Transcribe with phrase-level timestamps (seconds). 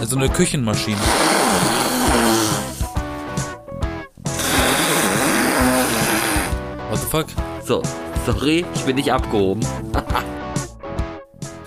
[0.00, 0.98] Also eine Küchenmaschine.
[6.90, 7.26] What the fuck?
[7.64, 7.82] So,
[8.24, 9.66] sorry, ich bin nicht abgehoben.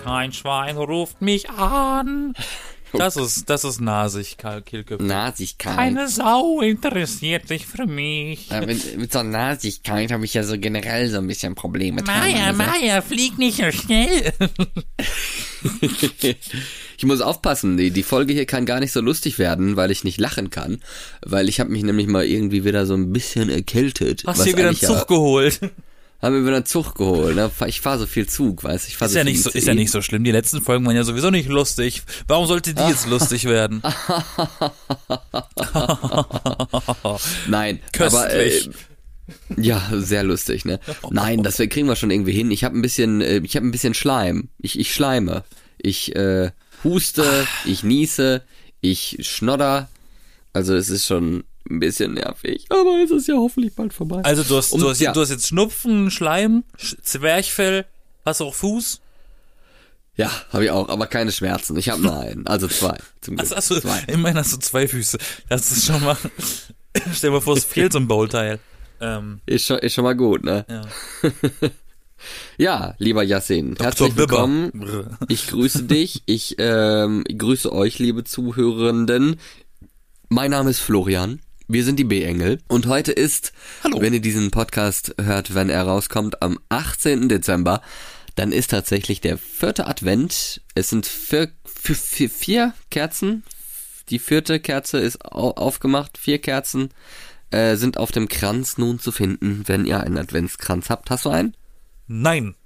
[0.04, 2.34] Kein Schwein ruft mich an.
[2.92, 4.62] Das ist, das ist nasig, Karl.
[4.98, 5.76] Nasigkeit.
[5.76, 8.48] Keine Sau interessiert sich für mich.
[8.48, 12.02] Ja, mit, mit so Nasigkeit habe ich ja so generell so ein bisschen Probleme.
[12.02, 12.52] Maya.
[12.52, 14.32] Maya, flieg nicht so schnell.
[17.00, 20.04] Ich muss aufpassen, die, die Folge hier kann gar nicht so lustig werden, weil ich
[20.04, 20.82] nicht lachen kann.
[21.22, 24.24] Weil ich habe mich nämlich mal irgendwie wieder so ein bisschen erkältet.
[24.26, 25.60] Hast was dir wieder einen Zug geholt.
[26.22, 27.34] Haben mir wieder einen Zug geholt.
[27.34, 27.50] Ne?
[27.66, 29.66] Ich fahre so viel Zug, weißt ich fahr Ist so ja viel nicht so, ist
[29.66, 30.22] ja nicht so schlimm.
[30.22, 32.02] Die letzten Folgen waren ja sowieso nicht lustig.
[32.26, 33.82] Warum sollte die jetzt lustig werden?
[37.48, 38.70] Nein, aber äh, Köstlich.
[39.56, 40.78] ja, sehr lustig, ne?
[41.10, 42.50] Nein, das kriegen wir schon irgendwie hin.
[42.50, 44.50] Ich habe ein bisschen, äh, ich habe ein bisschen Schleim.
[44.58, 45.44] Ich, ich schleime.
[45.78, 46.50] Ich äh,
[46.84, 48.42] huste, ich niese,
[48.82, 49.88] ich schnodder.
[50.52, 54.20] Also es ist schon ein bisschen nervig, aber es ist ja hoffentlich bald vorbei.
[54.24, 55.12] Also du hast, Um- du hast, ja.
[55.12, 57.86] du hast jetzt Schnupfen, Schleim, Sch- Zwerchfell,
[58.24, 59.00] hast du auch Fuß?
[60.16, 61.76] Ja, habe ich auch, aber keine Schmerzen.
[61.76, 62.98] Ich habe nur einen, also zwei.
[63.20, 63.40] Zum Glück.
[63.46, 64.00] Also, hast du, zwei.
[64.08, 65.18] immerhin hast du zwei Füße.
[65.48, 66.16] Das ist schon mal,
[67.14, 68.58] stell dir mal vor, es fehlt so ein Bauteil.
[69.00, 70.66] Ähm, Ist schon, ist schon mal gut, ne?
[70.68, 70.82] ja.
[72.58, 74.20] Ja, lieber Yassin, herzlich Bibber.
[74.30, 75.08] willkommen.
[75.28, 76.22] Ich grüße dich.
[76.26, 79.36] Ich ähm, grüße euch, liebe Zuhörenden.
[80.28, 81.40] Mein Name ist Florian.
[81.72, 82.60] Wir sind die B-Engel.
[82.66, 83.52] Und heute ist,
[83.84, 84.00] Hallo.
[84.00, 87.28] wenn ihr diesen Podcast hört, wenn er rauskommt, am 18.
[87.28, 87.80] Dezember,
[88.34, 90.62] dann ist tatsächlich der vierte Advent.
[90.74, 93.44] Es sind vier, vier, vier, vier Kerzen.
[94.08, 96.18] Die vierte Kerze ist au aufgemacht.
[96.18, 96.88] Vier Kerzen
[97.52, 101.08] äh, sind auf dem Kranz nun zu finden, wenn ihr einen Adventskranz habt.
[101.08, 101.56] Hast du einen?
[102.08, 102.56] Nein,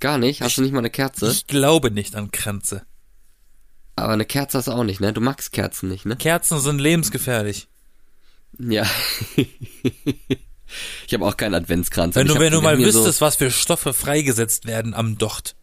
[0.00, 0.40] Gar nicht?
[0.42, 1.30] Hast du nicht mal eine Kerze?
[1.30, 2.82] ich glaube nicht an Kränze.
[3.94, 5.12] Aber eine Kerze hast du auch nicht, ne?
[5.12, 6.16] Du magst Kerzen nicht, ne?
[6.16, 7.68] Kerzen sind lebensgefährlich.
[8.58, 8.86] Ja.
[11.06, 12.14] ich habe auch keinen Adventskranz.
[12.14, 15.56] Wenn du, wenn du mal wüsstest, was für Stoffe freigesetzt werden am Docht.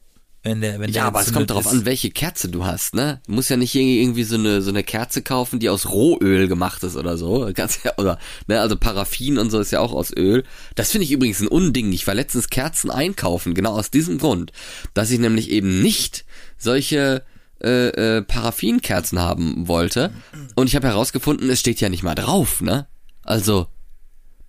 [0.43, 2.95] Wenn der, wenn So, der ja, aber es kommt darauf an, welche Kerze du hast,
[2.95, 3.21] ne?
[3.27, 6.83] Du musst ja nicht irgendwie so eine, so eine Kerze kaufen, die aus Rohöl gemacht
[6.83, 7.51] ist oder so.
[7.53, 10.43] Ganz, oder, ne, also Paraffin und so ist ja auch aus Öl.
[10.73, 11.93] Das finde ich übrigens ein Unding.
[11.93, 14.51] Ich war letztens Kerzen einkaufen, genau aus diesem Grund.
[14.95, 16.25] Dass ich nämlich eben nicht
[16.57, 17.23] solche
[17.63, 20.13] äh, äh, Paraffinkerzen haben wollte.
[20.55, 22.87] Und ich habe herausgefunden, es steht ja nicht mal drauf, ne?
[23.23, 23.67] Also,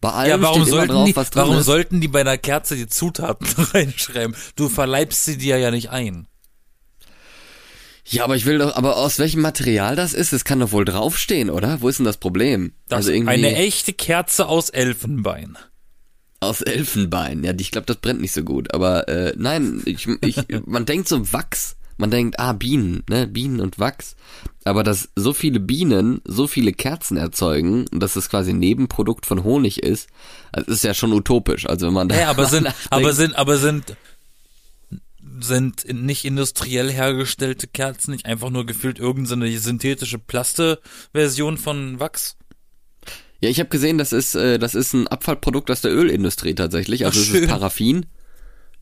[0.00, 1.66] bei allem Ja, warum steht immer sollten, drauf, die, was drin warum ist.
[1.66, 4.34] sollten die bei einer Kerze die Zutaten reinschreiben?
[4.56, 6.26] Du verleibst sie dir ja nicht ein.
[8.04, 10.84] Ja, aber ich will doch, aber aus welchem Material das ist, das kann doch wohl
[10.84, 11.80] draufstehen, oder?
[11.80, 12.72] Wo ist denn das Problem?
[12.88, 15.56] Das also irgendwie eine echte Kerze aus Elfenbein.
[16.40, 17.44] aus Elfenbein.
[17.44, 18.74] Ja, ich glaube, das brennt nicht so gut.
[18.74, 20.36] Aber äh, nein, ich, ich,
[20.66, 21.76] man denkt so Wachs.
[22.02, 23.28] Man denkt, ah, Bienen, ne?
[23.28, 24.16] Bienen und Wachs.
[24.64, 29.24] Aber dass so viele Bienen so viele Kerzen erzeugen und dass das quasi ein Nebenprodukt
[29.24, 30.08] von Honig ist,
[30.52, 31.66] das ist ja schon utopisch.
[31.66, 33.96] Also wenn man da Ja, aber sind, nachdenkt- aber sind, aber sind,
[35.40, 42.36] sind nicht industriell hergestellte Kerzen nicht einfach nur gefühlt irgendeine synthetische Plaste-Version von Wachs?
[43.40, 47.04] Ja, ich habe gesehen, das ist äh, das ist ein Abfallprodukt aus der Ölindustrie tatsächlich.
[47.06, 48.06] Also Ach, es ist Paraffin.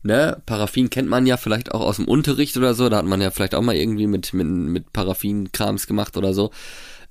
[0.03, 2.89] Ne, Paraffin kennt man ja vielleicht auch aus dem Unterricht oder so.
[2.89, 6.51] Da hat man ja vielleicht auch mal irgendwie mit mit, mit Paraffin-Krams gemacht oder so.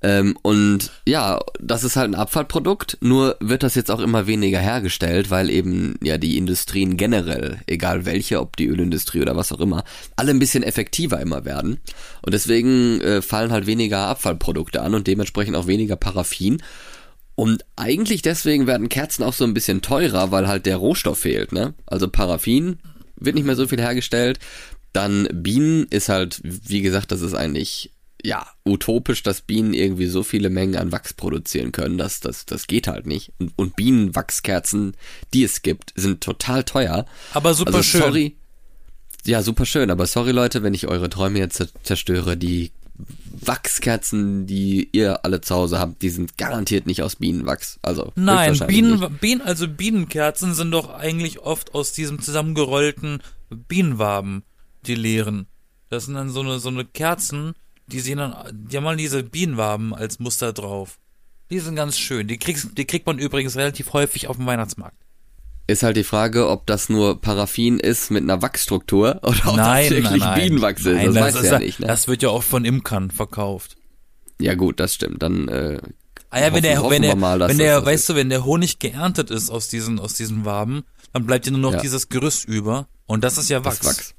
[0.02, 2.98] Ähm, und ja, das ist halt ein Abfallprodukt.
[3.00, 8.06] Nur wird das jetzt auch immer weniger hergestellt, weil eben ja die Industrien generell, egal
[8.06, 9.84] welche, ob die Ölindustrie oder was auch immer,
[10.16, 11.80] alle ein bisschen effektiver immer werden.
[12.22, 16.62] Und deswegen äh, fallen halt weniger Abfallprodukte an und dementsprechend auch weniger Paraffin.
[17.40, 21.52] Und eigentlich deswegen werden Kerzen auch so ein bisschen teurer, weil halt der Rohstoff fehlt,
[21.52, 21.72] ne?
[21.86, 22.80] Also Paraffin
[23.16, 24.38] wird nicht mehr so viel hergestellt.
[24.92, 27.92] Dann Bienen ist halt, wie gesagt, das ist eigentlich,
[28.22, 31.96] ja, utopisch, dass Bienen irgendwie so viele Mengen an Wachs produzieren können.
[31.96, 33.32] Das, das, das geht halt nicht.
[33.38, 34.94] Und, und Bienenwachskerzen,
[35.32, 37.06] die es gibt, sind total teuer.
[37.32, 38.02] Aber super also schön.
[38.02, 38.36] sorry.
[39.24, 42.72] Ja, super schön, aber sorry Leute, wenn ich eure Träume jetzt zer- zerstöre, die
[43.32, 47.78] Wachskerzen, die ihr alle zu Hause habt, die sind garantiert nicht aus Bienenwachs.
[47.82, 48.58] Also Nein.
[48.66, 54.42] Bienen, Bienen, also Bienenkerzen sind doch eigentlich oft aus diesem zusammengerollten Bienenwaben,
[54.86, 55.46] die leeren.
[55.88, 57.54] Das sind dann so eine, so eine Kerzen,
[57.86, 60.98] die sehen dann, die haben mal diese Bienenwaben als Muster drauf.
[61.50, 62.28] Die sind ganz schön.
[62.28, 64.96] Die kriegst, die kriegt man übrigens relativ häufig auf dem Weihnachtsmarkt.
[65.70, 69.84] Ist halt die Frage, ob das nur Paraffin ist mit einer Wachsstruktur oder ob nein,
[69.84, 70.40] das wirklich nein, nein.
[70.40, 70.94] Bienenwachs ist.
[70.96, 71.80] Nein, das, weiß ist ja nicht.
[71.80, 71.86] Ne?
[71.86, 73.76] Das wird ja auch von Imkern verkauft.
[74.40, 75.22] ja gut, das stimmt.
[75.22, 75.78] Dann äh,
[76.32, 77.86] Ah ja, wenn Hoffen- der, hoffen wenn wir der, mal, dass wenn das der, das
[77.86, 80.82] weißt du, wenn der Honig geerntet ist aus diesen, aus diesen Waben,
[81.12, 81.80] dann bleibt ja nur noch Ja.
[81.80, 82.88] dieses Gerüst über.
[83.06, 83.78] Und das ist ja Wachs.
[83.80, 84.14] das Wachs.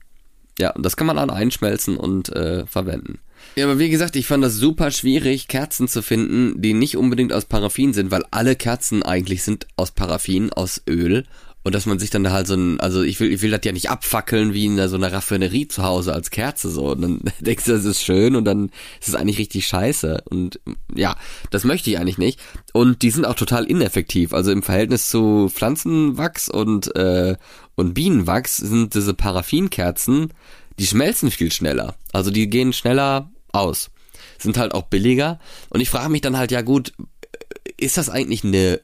[0.59, 3.19] Ja, und das kann man dann einschmelzen und äh, verwenden.
[3.56, 7.33] Ja, aber wie gesagt, ich fand das super schwierig, Kerzen zu finden, die nicht unbedingt
[7.33, 11.25] aus Paraffin sind, weil alle Kerzen eigentlich sind aus Paraffin, aus Öl.
[11.63, 13.62] Und dass man sich dann da halt so ein, also ich will, ich will das
[13.63, 16.92] ja nicht abfackeln wie in so einer Raffinerie zu Hause als Kerze so.
[16.92, 20.24] Und dann denkst du, das ist schön und dann ist es eigentlich richtig scheiße.
[20.30, 20.59] Und
[20.95, 21.15] ja,
[21.51, 22.39] das möchte ich eigentlich nicht.
[22.74, 24.33] Und die sind auch total ineffektiv.
[24.33, 27.36] Also im Verhältnis zu Pflanzenwachs und, äh,
[27.75, 30.33] und Bienenwachs sind diese Paraffinkerzen,
[30.80, 31.95] die schmelzen viel schneller.
[32.12, 33.92] Also die gehen schneller aus.
[34.38, 35.39] Sind halt auch billiger.
[35.69, 36.94] Und ich frage mich dann halt, ja gut,
[37.77, 38.81] ist das eigentlich eine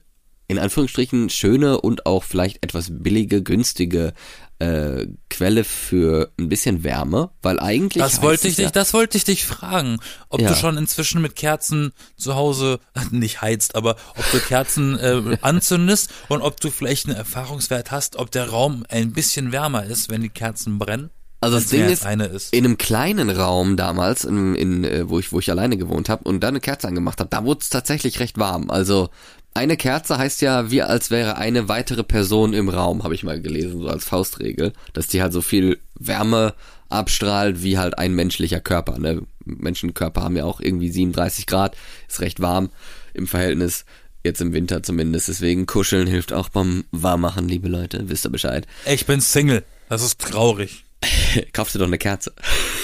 [0.50, 4.14] in Anführungsstrichen schöne und auch vielleicht etwas billige, günstige
[4.60, 9.26] äh, Quelle für ein bisschen Wärme, weil eigentlich das wollte ich dich, das wollte ich
[9.26, 10.00] dich fragen,
[10.30, 10.50] ob ja.
[10.50, 12.80] du schon inzwischen mit Kerzen zu Hause
[13.12, 18.16] nicht heizt, aber ob du Kerzen äh, anzündest und ob du vielleicht einen Erfahrungswert hast,
[18.16, 21.12] ob der Raum ein bisschen wärmer ist, wenn die Kerzen brennen.
[21.40, 25.32] Also das Ding ist, ist, in einem kleinen Raum damals, in, in, äh, wo ich
[25.32, 28.20] wo ich alleine gewohnt habe und da eine Kerze angemacht habe, da wurde es tatsächlich
[28.20, 28.72] recht warm.
[28.72, 29.10] Also
[29.54, 33.42] eine Kerze heißt ja, wie als wäre eine weitere Person im Raum, habe ich mal
[33.42, 36.54] gelesen, so als Faustregel, dass die halt so viel Wärme
[36.90, 38.98] abstrahlt wie halt ein menschlicher Körper.
[38.98, 39.22] Ne?
[39.46, 41.76] Menschenkörper haben ja auch irgendwie 37 Grad,
[42.08, 42.70] ist recht warm
[43.14, 43.86] im Verhältnis.
[44.24, 45.28] Jetzt im Winter zumindest.
[45.28, 48.10] Deswegen kuscheln hilft auch beim Warmmachen, liebe Leute.
[48.10, 48.68] Wisst ihr Bescheid.
[48.86, 49.64] Ich bin Single.
[49.90, 50.84] Das ist traurig.
[51.54, 52.34] Kaufst du doch eine Kerze.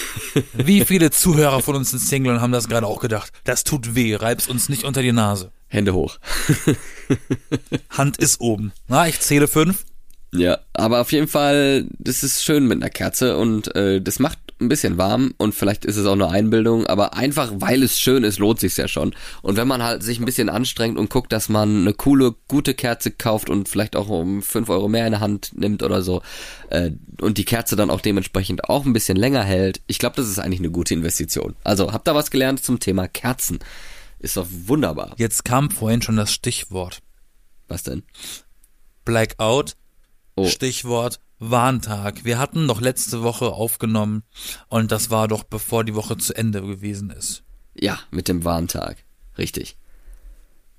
[0.52, 3.32] Wie viele Zuhörer von uns sind Single und haben das gerade auch gedacht?
[3.44, 5.52] Das tut weh, reib's uns nicht unter die Nase.
[5.66, 6.18] Hände hoch.
[7.90, 8.72] Hand ist oben.
[8.86, 9.84] Na, ich zähle fünf.
[10.34, 14.38] Ja, aber auf jeden Fall, das ist schön mit einer Kerze und äh, das macht
[14.60, 18.24] ein bisschen warm und vielleicht ist es auch nur Einbildung, aber einfach weil es schön
[18.24, 19.14] ist, lohnt sich's ja schon.
[19.42, 22.74] Und wenn man halt sich ein bisschen anstrengt und guckt, dass man eine coole, gute
[22.74, 26.22] Kerze kauft und vielleicht auch um fünf Euro mehr in der Hand nimmt oder so
[26.70, 26.90] äh,
[27.20, 30.40] und die Kerze dann auch dementsprechend auch ein bisschen länger hält, ich glaube, das ist
[30.40, 31.54] eigentlich eine gute Investition.
[31.62, 33.60] Also habt da was gelernt zum Thema Kerzen.
[34.18, 35.14] Ist doch wunderbar.
[35.16, 37.02] Jetzt kam vorhin schon das Stichwort.
[37.68, 38.02] Was denn?
[39.04, 39.76] Blackout.
[40.36, 40.46] Oh.
[40.46, 42.24] Stichwort Warntag.
[42.24, 44.22] Wir hatten doch letzte Woche aufgenommen
[44.68, 47.42] und das war doch bevor die Woche zu Ende gewesen ist.
[47.74, 48.96] Ja, mit dem Warntag.
[49.38, 49.76] Richtig.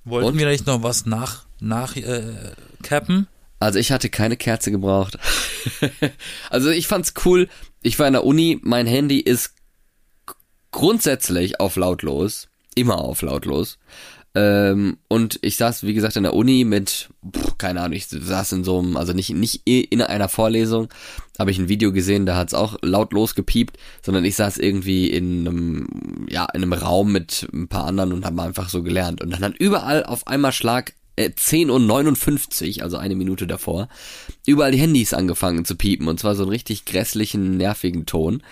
[0.04, 0.38] Wollten und?
[0.38, 2.54] wir nicht noch was nach, nach äh,
[2.84, 3.28] cappen?
[3.60, 5.18] Also ich hatte keine Kerze gebraucht.
[6.50, 7.48] also ich fand's cool.
[7.82, 9.54] Ich war in der Uni, mein Handy ist
[10.72, 13.80] grundsätzlich auf lautlos immer auf lautlos.
[14.36, 18.52] Ähm, und ich saß, wie gesagt, in der Uni mit, pff, keine Ahnung, ich saß
[18.52, 20.90] in so einem, also nicht, nicht in einer Vorlesung,
[21.40, 25.48] habe ich ein Video gesehen, da hat's auch lautlos gepiept, sondern ich saß irgendwie in
[25.48, 29.22] einem, ja, in einem Raum mit ein paar anderen und habe einfach so gelernt.
[29.22, 33.88] Und dann hat überall auf einmal Schlag äh, 10 und 59, also eine Minute davor,
[34.46, 38.44] überall die Handys angefangen zu piepen und zwar so einen richtig grässlichen, nervigen Ton.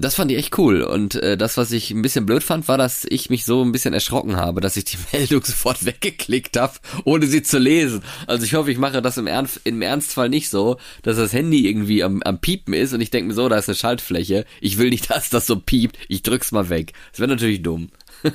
[0.00, 0.82] Das fand ich echt cool.
[0.82, 3.72] Und äh, das, was ich ein bisschen blöd fand, war, dass ich mich so ein
[3.72, 6.74] bisschen erschrocken habe, dass ich die Meldung sofort weggeklickt habe,
[7.04, 8.04] ohne sie zu lesen.
[8.28, 11.66] Also ich hoffe, ich mache das im, Ernst, im Ernstfall nicht so, dass das Handy
[11.66, 14.44] irgendwie am, am Piepen ist und ich denke mir so, da ist eine Schaltfläche.
[14.60, 15.98] Ich will nicht, dass das so piept.
[16.06, 16.92] Ich drück's mal weg.
[17.10, 17.90] Das wäre natürlich dumm.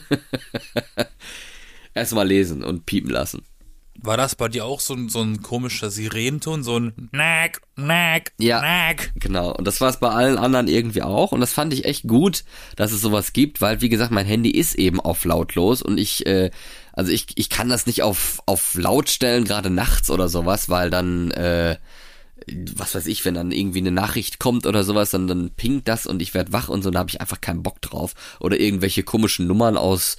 [1.93, 3.41] Erstmal lesen und piepen lassen.
[4.03, 8.33] War das bei dir auch so ein, so ein komischer Sirenenton, so ein Nack, Nack,
[8.37, 9.13] ja, Nack?
[9.15, 9.55] Genau.
[9.55, 11.31] Und das war es bei allen anderen irgendwie auch.
[11.31, 12.43] Und das fand ich echt gut,
[12.75, 16.25] dass es sowas gibt, weil, wie gesagt, mein Handy ist eben auf lautlos und ich,
[16.25, 16.51] äh,
[16.91, 20.89] also ich, ich kann das nicht auf, auf laut stellen, gerade nachts oder sowas, weil
[20.89, 21.77] dann, äh,
[22.75, 26.05] was weiß ich, wenn dann irgendwie eine Nachricht kommt oder sowas, dann, dann pingt das
[26.05, 28.15] und ich werde wach und so, da habe ich einfach keinen Bock drauf.
[28.41, 30.17] Oder irgendwelche komischen Nummern aus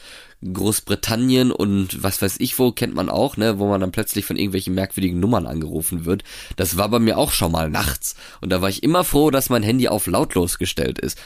[0.53, 4.37] Großbritannien und was weiß ich wo, kennt man auch, ne, wo man dann plötzlich von
[4.37, 6.25] irgendwelchen merkwürdigen Nummern angerufen wird.
[6.57, 8.17] Das war bei mir auch schon mal nachts.
[8.41, 11.19] Und da war ich immer froh, dass mein Handy auf lautlos gestellt ist.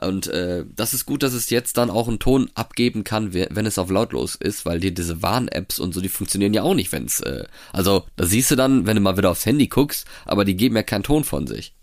[0.00, 3.66] Und äh, das ist gut, dass es jetzt dann auch einen Ton abgeben kann, wenn
[3.66, 6.90] es auf lautlos ist, weil dir diese Warn-Apps und so, die funktionieren ja auch nicht,
[6.90, 10.06] wenn es, äh, also da siehst du dann, wenn du mal wieder aufs Handy guckst,
[10.26, 11.74] aber die geben ja keinen Ton von sich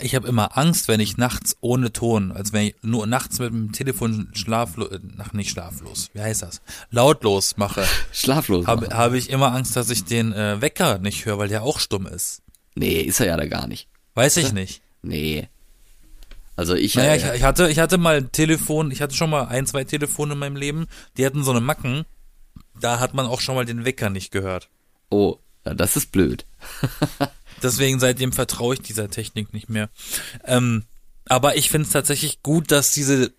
[0.00, 3.50] ich habe immer Angst, wenn ich nachts ohne Ton, also wenn ich nur nachts mit
[3.50, 6.62] dem Telefon schlaflos, äh, ach nicht schlaflos, wie heißt das?
[6.90, 7.84] Lautlos mache.
[8.12, 8.66] Schlaflos.
[8.66, 11.78] Habe hab ich immer Angst, dass ich den äh, Wecker nicht höre, weil der auch
[11.78, 12.42] stumm ist.
[12.74, 13.88] Nee, ist er ja da gar nicht.
[14.14, 14.82] Weiß ich nicht.
[15.02, 15.48] Nee.
[16.56, 19.46] Also ich, naja, ich, ich hatte, ich hatte mal ein Telefon, ich hatte schon mal
[19.46, 20.86] ein, zwei Telefone in meinem Leben,
[21.16, 22.04] die hatten so eine Macken,
[22.80, 24.68] da hat man auch schon mal den Wecker nicht gehört.
[25.10, 26.44] Oh, das ist blöd.
[27.62, 29.90] Deswegen seitdem vertraue ich dieser Technik nicht mehr.
[30.44, 30.84] Ähm,
[31.26, 33.32] aber ich finde es tatsächlich gut, dass diese,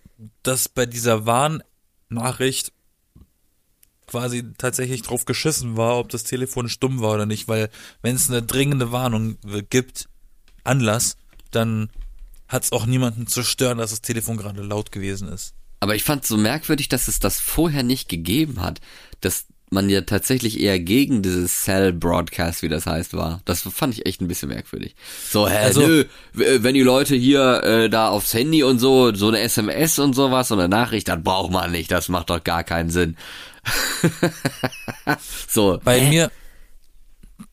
[0.43, 2.71] dass bei dieser Warnnachricht
[4.07, 7.69] quasi tatsächlich drauf geschissen war, ob das Telefon stumm war oder nicht, weil
[8.01, 9.37] wenn es eine dringende Warnung
[9.69, 10.09] gibt,
[10.63, 11.17] Anlass,
[11.51, 11.89] dann
[12.47, 15.53] hat's auch niemanden zu stören, dass das Telefon gerade laut gewesen ist.
[15.79, 18.79] Aber ich fand so merkwürdig, dass es das vorher nicht gegeben hat.
[19.21, 23.41] Dass man ja tatsächlich eher gegen dieses Cell Broadcast, wie das heißt, war.
[23.45, 24.95] Das fand ich echt ein bisschen merkwürdig.
[25.29, 29.13] So, hä, Also- nö, w- wenn die Leute hier äh, da aufs Handy und so,
[29.15, 32.43] so eine SMS und sowas und eine Nachricht, das braucht man nicht, das macht doch
[32.43, 33.17] gar keinen Sinn.
[35.49, 36.31] so, Bei mir,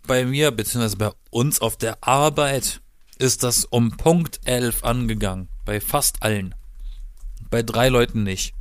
[0.06, 2.80] bei mir, beziehungsweise bei uns auf der Arbeit
[3.18, 5.48] ist das um Punkt 11 angegangen.
[5.64, 6.54] Bei fast allen.
[7.50, 8.54] Bei drei Leuten nicht.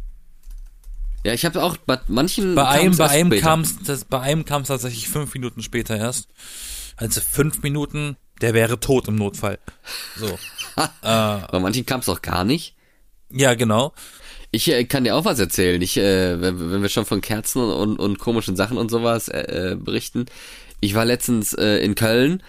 [1.23, 4.69] Ja, ich habe auch bei manchen Bei einem, bei einem kam's, das, bei einem kam's
[4.69, 6.29] tatsächlich fünf Minuten später erst.
[6.97, 9.59] Also fünf Minuten, der wäre tot im Notfall.
[10.17, 10.37] So.
[11.01, 12.75] bei manchen kam es auch gar nicht.
[13.29, 13.93] Ja, genau.
[14.51, 15.81] Ich äh, kann dir auch was erzählen.
[15.81, 19.29] Ich, äh, wenn, wenn wir schon von Kerzen und, und, und komischen Sachen und sowas
[19.29, 20.25] äh, äh, berichten.
[20.81, 22.43] Ich war letztens äh, in Köln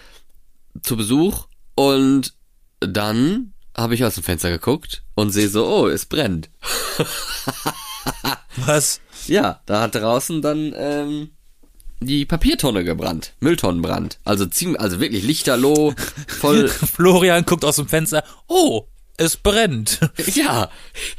[0.82, 2.34] zu Besuch und
[2.80, 6.50] dann habe ich aus dem Fenster geguckt und sehe so, oh, es brennt.
[8.56, 9.00] Was?
[9.26, 11.30] Ja, da hat draußen dann ähm,
[12.00, 14.18] die Papiertonne gebrannt, Mülltonnenbrand.
[14.24, 15.94] Also ziemlich, also wirklich lichterloh,
[16.26, 16.68] voll.
[16.68, 18.24] Florian guckt aus dem Fenster.
[18.48, 20.00] Oh, es brennt.
[20.34, 20.70] Ja,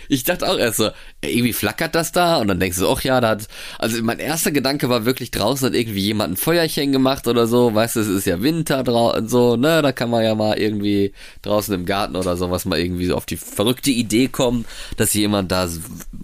[0.07, 0.89] ich dachte auch erst so,
[1.21, 3.47] irgendwie flackert das da und dann denkst du, ach ja, da hat,
[3.77, 7.73] also mein erster Gedanke war wirklich draußen hat irgendwie jemand ein Feuerchen gemacht oder so,
[7.75, 11.13] weißt du, es ist ja Winter draußen so, ne, da kann man ja mal irgendwie
[11.41, 14.65] draußen im Garten oder sowas mal irgendwie so auf die verrückte Idee kommen,
[14.97, 15.69] dass jemand da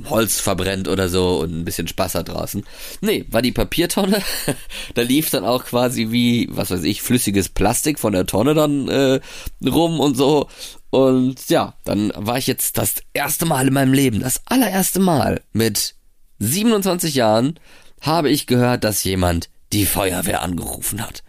[0.06, 2.64] Holz verbrennt oder so und ein bisschen Spaß hat draußen.
[3.02, 4.22] Nee, war die Papiertonne,
[4.96, 8.88] da lief dann auch quasi wie, was weiß ich, flüssiges Plastik von der Tonne dann
[8.88, 9.20] äh,
[9.68, 10.48] rum und so
[10.90, 15.42] und ja, dann war ich jetzt das erste Mal in meinem Leben, das allererste Mal
[15.54, 15.96] mit
[16.40, 17.60] 27 Jahren,
[18.02, 21.24] habe ich gehört, dass jemand die Feuerwehr angerufen hat.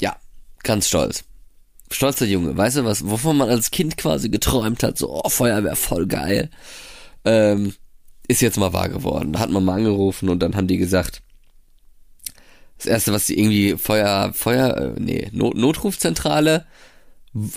[0.00, 0.16] Ja,
[0.62, 1.24] ganz stolz.
[1.90, 5.74] Stolzer Junge, weißt du was, wovon man als Kind quasi geträumt hat, so, oh, Feuerwehr,
[5.74, 6.50] voll geil.
[7.24, 7.74] Ähm,
[8.28, 9.32] ist jetzt mal wahr geworden.
[9.32, 11.22] Da hat man mal angerufen und dann haben die gesagt,
[12.78, 16.64] das erste, was die irgendwie Feuer, Feuer, äh, nee, Not, Notrufzentrale,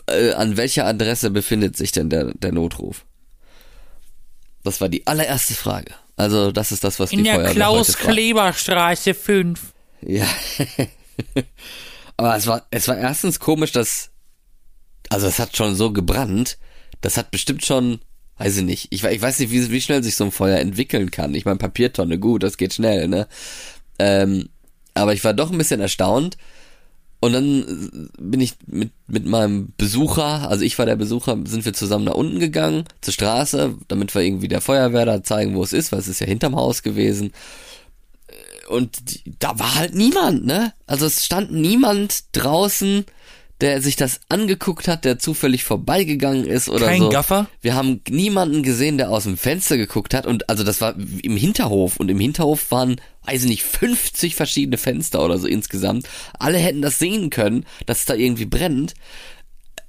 [0.07, 3.05] äh, an welcher Adresse befindet sich denn der, der Notruf?
[4.63, 5.93] Das war die allererste Frage.
[6.15, 8.13] Also, das ist das, was die Feuerwehr heute fragt.
[8.13, 9.59] Kleber-Straße 5.
[10.01, 10.27] Ja.
[12.17, 14.11] Aber es war, es war erstens komisch, dass,
[15.09, 16.57] also es hat schon so gebrannt,
[17.01, 17.99] das hat bestimmt schon,
[18.37, 21.09] weiß ich nicht, ich, ich weiß nicht, wie, wie schnell sich so ein Feuer entwickeln
[21.11, 21.33] kann.
[21.33, 23.27] Ich meine, Papiertonne, gut, das geht schnell, ne?
[23.97, 24.49] Ähm,
[24.93, 26.37] aber ich war doch ein bisschen erstaunt.
[27.23, 31.71] Und dann bin ich mit, mit meinem Besucher, also ich war der Besucher, sind wir
[31.71, 35.71] zusammen nach unten gegangen, zur Straße, damit wir irgendwie der Feuerwehr da zeigen, wo es
[35.71, 37.31] ist, weil es ist ja hinterm Haus gewesen
[38.67, 40.73] und die, da war halt niemand, ne?
[40.87, 43.05] Also es stand niemand draußen,
[43.61, 47.09] der sich das angeguckt hat, der zufällig vorbeigegangen ist oder Kein so.
[47.09, 47.47] Gaffer?
[47.61, 51.37] Wir haben niemanden gesehen, der aus dem Fenster geguckt hat und also das war im
[51.37, 56.07] Hinterhof und im Hinterhof waren, weiß ich nicht, 50 verschiedene Fenster oder so insgesamt.
[56.37, 58.95] Alle hätten das sehen können, dass es da irgendwie brennt.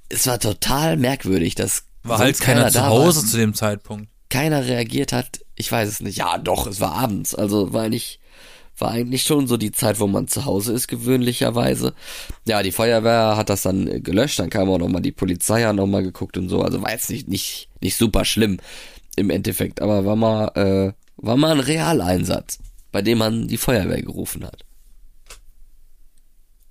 [0.09, 4.07] Es war total merkwürdig, dass War halt keiner zu da Hause war zu dem Zeitpunkt.
[4.29, 5.39] keiner reagiert hat.
[5.55, 6.17] Ich weiß es nicht.
[6.17, 7.33] Ja, doch, es war abends.
[7.35, 8.19] Also war eigentlich,
[8.77, 11.93] war eigentlich schon so die Zeit, wo man zu Hause ist, gewöhnlicherweise.
[12.45, 14.39] Ja, die Feuerwehr hat das dann äh, gelöscht.
[14.39, 16.61] Dann kam auch nochmal die Polizei, hat nochmal geguckt und so.
[16.61, 18.57] Also war jetzt nicht, nicht, nicht super schlimm
[19.15, 19.81] im Endeffekt.
[19.81, 22.59] Aber war mal, äh, war mal ein Realeinsatz,
[22.91, 24.63] bei dem man die Feuerwehr gerufen hat.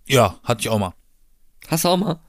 [0.07, 0.95] Ja, hatte ich auch mal.
[1.69, 2.21] Hast du auch mal?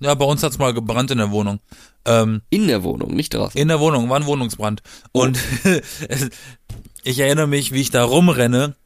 [0.00, 1.60] Ja, bei uns hat's mal gebrannt in der Wohnung.
[2.04, 3.60] Ähm, In der Wohnung, nicht draußen.
[3.60, 4.82] in der Wohnung, war ein Wohnungsbrand.
[5.12, 5.38] Und
[6.08, 6.30] es-
[7.02, 8.76] ich erinnere mich, wie ich da rumrenne.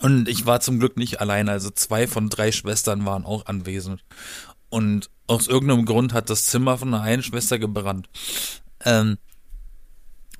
[0.00, 4.04] Und ich war zum Glück nicht allein, also zwei von drei Schwestern waren auch anwesend.
[4.68, 8.08] Und aus irgendeinem Grund hat das Zimmer von der einen Schwester gebrannt.
[8.84, 9.18] Ähm,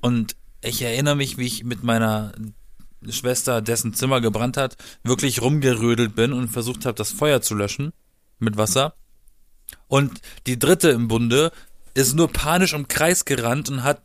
[0.01, 2.33] und ich erinnere mich, wie ich mit meiner
[3.09, 7.93] Schwester, dessen Zimmer gebrannt hat, wirklich rumgerödelt bin und versucht habe, das Feuer zu löschen
[8.39, 8.95] mit Wasser.
[9.87, 11.51] Und die dritte im Bunde
[11.93, 14.01] ist nur panisch im Kreis gerannt und hat,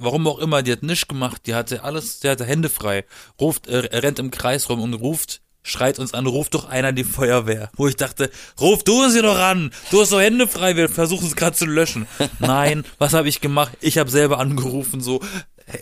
[0.00, 3.04] warum auch immer, die hat nichts gemacht, die hatte alles, die hatte Hände frei,
[3.40, 7.04] ruft, äh, rennt im Kreis rum und ruft, schreit uns an, ruft doch einer die
[7.04, 7.70] Feuerwehr.
[7.76, 8.30] Wo ich dachte,
[8.60, 11.66] ruf du sie doch an, du hast doch Hände frei, wir versuchen es gerade zu
[11.66, 12.06] löschen.
[12.38, 13.76] Nein, was habe ich gemacht?
[13.80, 15.20] Ich habe selber angerufen, so,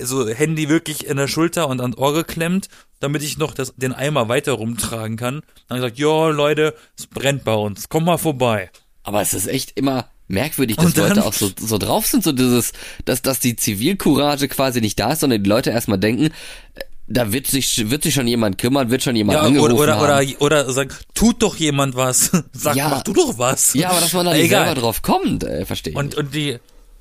[0.00, 2.68] so Handy wirklich in der Schulter und ans Ohr geklemmt,
[3.00, 5.42] damit ich noch das, den Eimer weiter rumtragen kann.
[5.68, 8.70] Dann gesagt, jo Leute, es brennt bei uns, komm mal vorbei.
[9.02, 12.72] Aber es ist echt immer merkwürdig, dass Leute auch so, so drauf sind, so dieses,
[13.04, 16.80] dass, dass die Zivilcourage quasi nicht da ist, sondern die Leute erstmal denken, äh,
[17.10, 20.16] Da wird sich, wird sich schon jemand kümmern, wird schon jemand Ja, angerufen oder, oder,
[20.16, 20.34] haben.
[20.36, 22.30] oder, oder sagen, tut doch jemand was.
[22.52, 22.88] Sag, Ja.
[22.90, 23.72] mach du doch was.
[23.74, 24.66] Ja, aber dass man da nicht Egal.
[24.66, 26.18] selber drauf kommt, äh, verstehe ich Und, nicht.
[26.18, 26.58] und die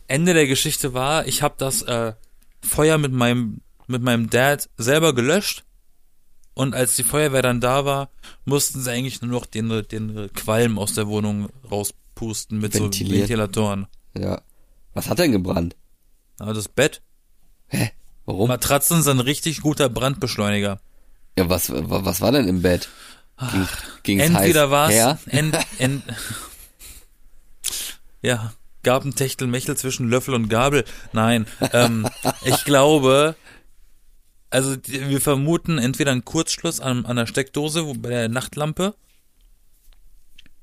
[0.08, 2.14] Ende der Geschichte war, ich habe das äh,
[2.66, 5.64] Feuer mit meinem, mit meinem Dad selber gelöscht.
[6.54, 8.10] Und als die Feuerwehr dann da war,
[8.46, 11.50] mussten sie eigentlich nur noch den, den Qualm aus der Wohnung
[12.22, 13.88] rauspusten mit so Ventilatoren.
[14.18, 14.42] Ja.
[14.94, 15.76] Was hat denn gebrannt?
[16.40, 17.02] Aber das Bett,
[17.68, 17.92] Hä?
[18.26, 18.48] Warum?
[18.48, 20.80] Matratzen sind ein richtig guter Brandbeschleuniger.
[21.38, 22.90] Ja, was, wa- was war denn im Bett?
[23.40, 23.68] Ging,
[24.18, 25.20] ging's Entweder war's, her?
[25.28, 26.04] ent, ent,
[28.22, 30.86] ja, gab ein Techtelmechtel zwischen Löffel und Gabel.
[31.14, 32.08] Nein, ähm,
[32.46, 33.36] ich glaube,
[34.50, 38.96] also wir vermuten entweder einen Kurzschluss an, an der Steckdose, wo, bei der Nachtlampe.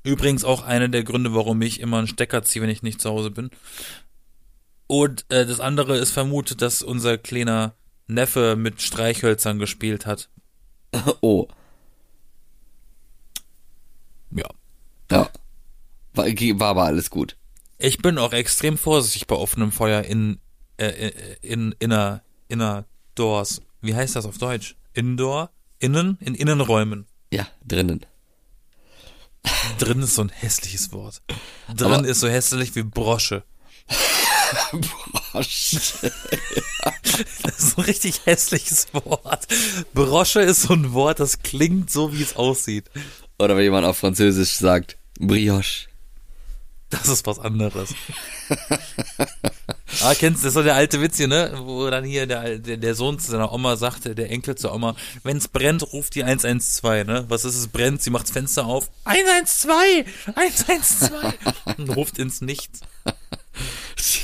[0.05, 3.09] Übrigens auch einer der Gründe, warum ich immer einen Stecker ziehe, wenn ich nicht zu
[3.09, 3.49] Hause bin.
[4.87, 7.75] Und äh, das andere ist vermutet, dass unser kleiner
[8.07, 10.29] Neffe mit Streichhölzern gespielt hat.
[11.21, 11.47] Oh,
[14.31, 14.45] Ja.
[15.11, 15.29] ja.
[16.13, 17.35] War, war aber alles gut.
[17.77, 20.39] Ich bin auch extrem vorsichtig bei offenem Feuer in,
[20.77, 22.85] äh, äh, in, inner, inner
[23.15, 23.61] Doors.
[23.81, 24.75] Wie heißt das auf Deutsch?
[24.93, 25.51] Indoor?
[25.79, 26.17] Innen?
[26.21, 27.05] In Innenräumen.
[27.33, 28.05] Ja, drinnen.
[29.77, 31.21] Drin ist so ein hässliches Wort.
[31.75, 33.43] Drin Aber- ist so hässlich wie Brosche.
[35.33, 35.75] Bosch.
[37.43, 39.47] Das ist ein richtig hässliches Wort.
[39.93, 42.89] Brosche ist so ein Wort, das klingt so, wie es aussieht.
[43.39, 45.87] Oder wenn jemand auf Französisch sagt, Brioche.
[46.89, 47.93] Das ist was anderes.
[50.01, 51.53] ah, kennst du, das ist so der alte Witz hier, ne?
[51.63, 54.95] Wo dann hier der, der, der Sohn zu seiner Oma sagte, der Enkel zur Oma,
[55.23, 57.25] wenn's brennt, ruft die 112, ne?
[57.27, 58.01] Was ist es brennt?
[58.01, 58.89] Sie macht das Fenster auf.
[59.05, 60.07] 112!
[60.35, 61.33] 112!
[61.77, 62.81] Und ruft ins Nichts.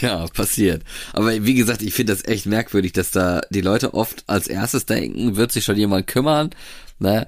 [0.02, 0.84] Ja, passiert.
[1.14, 4.86] Aber wie gesagt, ich finde das echt merkwürdig, dass da die Leute oft als erstes
[4.86, 6.50] denken, wird sich schon jemand kümmern.
[7.00, 7.28] Ne?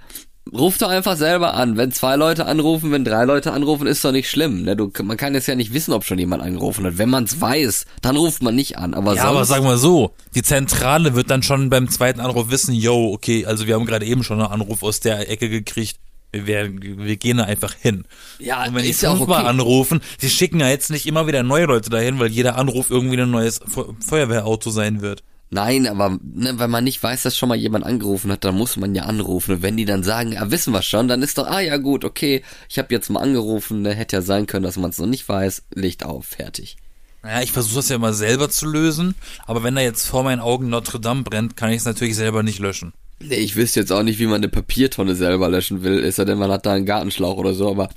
[0.51, 1.77] Ruf doch einfach selber an.
[1.77, 4.63] Wenn zwei Leute anrufen, wenn drei Leute anrufen, ist doch nicht schlimm.
[4.63, 4.75] Ne?
[4.75, 6.97] Du, man kann jetzt ja nicht wissen, ob schon jemand angerufen hat.
[6.97, 8.93] Wenn man es weiß, dann ruft man nicht an.
[8.93, 12.73] Aber Ja, aber sag mal so, die Zentrale wird dann schon beim zweiten Anruf wissen,
[12.73, 15.97] yo, okay, also wir haben gerade eben schon einen Anruf aus der Ecke gekriegt.
[16.33, 18.05] Wir, werden, wir gehen da einfach hin.
[18.39, 19.49] Ja, Und wenn die ist ja auch fünfmal okay.
[19.49, 23.21] anrufen, die schicken ja jetzt nicht immer wieder neue Leute dahin, weil jeder Anruf irgendwie
[23.21, 25.23] ein neues Fe Feuerwehrauto sein wird.
[25.53, 28.75] Nein, aber ne, wenn man nicht weiß, dass schon mal jemand angerufen hat, dann muss
[28.75, 29.51] man ja anrufen.
[29.51, 32.03] Und wenn die dann sagen, ja, wissen wir schon, dann ist doch, ah ja gut,
[32.03, 35.05] okay, ich habe jetzt mal angerufen, ne, hätte ja sein können, dass man es noch
[35.05, 36.77] nicht weiß, Licht auf, fertig.
[37.21, 39.13] Naja, ich versuche das ja immer selber zu lösen,
[39.45, 42.41] aber wenn da jetzt vor meinen Augen Notre Dame brennt, kann ich es natürlich selber
[42.41, 42.91] nicht löschen.
[43.19, 46.25] Nee, ich wüsste jetzt auch nicht, wie man eine Papiertonne selber löschen will, ist ja
[46.25, 47.89] denn, man hat da einen Gartenschlauch oder so, aber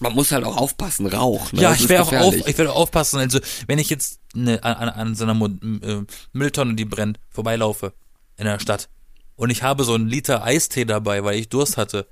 [0.00, 1.52] man muss halt auch aufpassen, Rauch.
[1.52, 1.62] Ne?
[1.62, 3.18] Ja, Das ich werde auch auf, ich werde aufpassen.
[3.18, 7.92] Also wenn ich jetzt ne, an, an, so einer äh, Mülltonne, die brennt, vorbeilaufe
[8.36, 8.88] in der Stadt
[9.36, 12.06] und ich habe so einen Liter Eistee dabei, weil ich Durst hatte,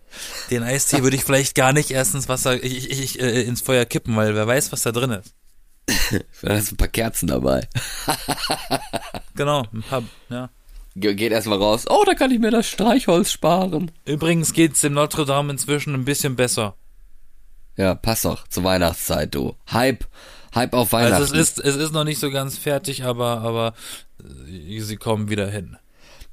[0.50, 3.62] den Eistee würde ich vielleicht gar nicht erst ins Wasser, ich, ich, ich, äh, ins
[3.62, 5.34] Feuer kippen, weil wer weiß, was da drin ist.
[6.42, 7.68] Da ist ein paar Kerzen dabei.
[9.36, 10.48] Genau, ein paar, ja.
[10.94, 11.86] Ge geht erstmal raus.
[11.88, 13.90] Oh, da kann ich mir das Streichholz sparen.
[14.04, 16.76] Übrigens geht's dem Notre Dame inzwischen ein bisschen besser.
[17.76, 19.56] Ja, passt doch zur Weihnachtszeit, du.
[19.72, 20.04] Hype,
[20.54, 21.14] Hype auf Weihnachten.
[21.14, 23.74] Also es ist, es ist noch nicht so ganz fertig, aber, aber
[24.22, 25.76] äh, sie kommen wieder hin.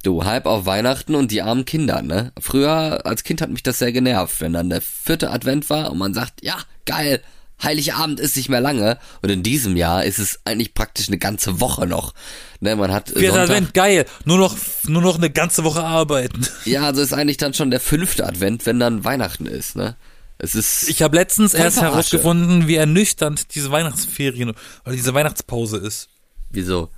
[0.04, 2.32] Du, Hype auf Weihnachten und die armen Kinder, ne?
[2.40, 6.00] Früher als Kind hat mich das sehr genervt, wenn dann der vierte Advent war und
[6.00, 7.22] man sagt, ja, geil,
[7.62, 8.98] Heiligabend ist nicht mehr lange.
[9.22, 12.14] Und in diesem Jahr ist es eigentlich praktisch eine ganze Woche noch.
[12.60, 14.06] Ne, man hat Vierter Sonntag, Advent, geil.
[14.26, 16.48] Nur noch, nur noch eine ganze Woche arbeiten.
[16.66, 19.96] Ja, also ist eigentlich dann schon der fünfte Advent, wenn dann Weihnachten ist, ne?
[20.44, 20.90] Es ist.
[20.90, 26.10] Ich habe letztens erst herausgefunden, wie ernüchternd diese Weihnachtsferien oder diese Weihnachtspause ist.
[26.50, 26.90] wieso?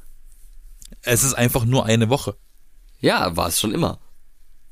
[1.02, 2.38] Es ist einfach nur eine Woche.
[3.02, 4.00] Ja, war es schon immer.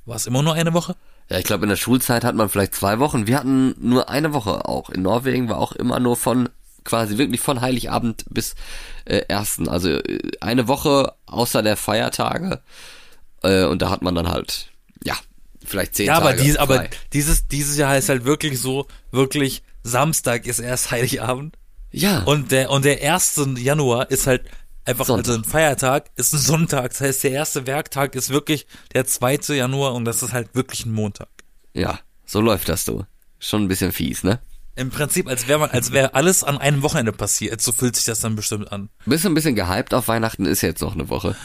[0.06, 0.96] War es immer nur eine Woche?
[1.30, 3.28] Ja, ich glaube, in der Schulzeit hat man vielleicht zwei Wochen.
[3.28, 4.90] Wir hatten nur eine Woche auch.
[4.90, 6.48] In Norwegen war auch immer nur von
[6.86, 8.56] quasi wirklich von Heiligabend bis
[9.04, 9.68] äh, ersten.
[9.68, 12.62] Also äh, eine Woche außer der Feiertage.
[13.44, 14.68] Äh, und da hat man dann halt,
[15.04, 15.16] ja,
[15.66, 16.28] vielleicht zehn Ja, Tage.
[16.30, 21.58] aber, dies, aber dieses, dieses Jahr ist halt wirklich so, wirklich Samstag ist erst Heiligabend
[21.92, 23.42] ja, und der, und der 1.
[23.58, 24.46] Januar ist halt
[24.86, 25.28] einfach, Sonntag.
[25.30, 26.92] also ein Feiertag ist ein Sonntag.
[26.92, 29.56] Das heißt, der erste Werktag ist wirklich der 2.
[29.56, 31.28] Januar und das ist halt wirklich ein Montag.
[31.74, 33.04] ja, so läuft das du.
[33.40, 34.40] Schon ein bisschen fies, ne?
[34.78, 37.60] Im Prinzip, als wäre man, als wäre alles an einem Wochenende passiert.
[37.60, 38.90] So fühlt sich das dann bestimmt an.
[39.06, 40.46] Bist du ein bisschen gehypt auf Weihnachten?
[40.46, 41.36] Ist jetzt noch eine Woche.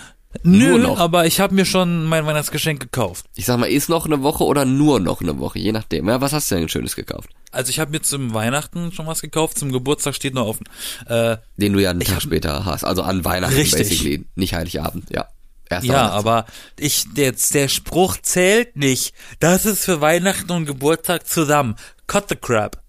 [0.43, 0.99] Nö, Nur noch.
[0.99, 3.25] aber ich habe mir schon mein Weihnachtsgeschenk gekauft.
[3.35, 5.59] Ich sag mal, ist noch eine Woche oder nur noch eine Woche?
[5.59, 6.09] Je nachdem.
[6.09, 7.31] Ja, was hast du denn Schönes gekauft?
[7.53, 10.69] Also ich habe mir zum Weihnachten schon was gekauft, zum Geburtstag steht noch offen.
[11.07, 12.85] Äh, Den du ja einen Tag später hast.
[12.85, 13.79] Also an Weihnachten Richtig.
[13.89, 14.27] basically.
[14.35, 15.27] Nicht Heiligabend, ja.
[15.71, 16.45] Erster Ja, aber
[16.79, 19.15] ich, der, der Spruch zählt nicht.
[19.41, 21.77] Das ist für Weihnachten und Geburtstag zusammen.
[22.07, 22.83] Cut the crap.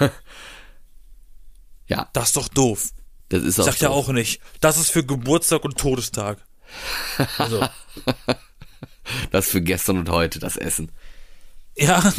[1.86, 2.90] Ja, Das ist doch doof.
[3.30, 3.64] Das ist auch.
[3.64, 3.94] Sagt ja so.
[3.94, 4.40] auch nicht.
[4.60, 6.38] Das ist für Geburtstag und Todestag.
[7.38, 7.66] Also,
[9.30, 10.90] Das für gestern und heute, das Essen.
[11.76, 12.12] ja,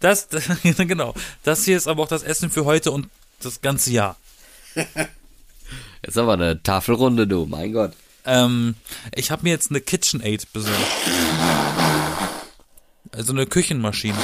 [0.00, 0.44] das, das,
[0.76, 1.14] genau.
[1.42, 3.08] Das hier ist aber auch das Essen für heute und
[3.40, 4.16] das ganze Jahr.
[6.02, 7.92] Jetzt aber eine Tafelrunde, du, mein Gott.
[8.24, 8.76] Ähm,
[9.14, 10.78] ich habe mir jetzt eine KitchenAid besorgt.
[13.12, 14.16] Also eine Küchenmaschine.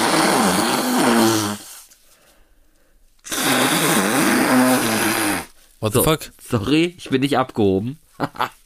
[5.85, 6.31] What the So, fuck?
[6.41, 7.99] sorry, ich bin nicht abgehoben.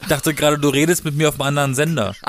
[0.01, 2.15] Ich dachte gerade, du redest mit mir auf einem anderen Sender.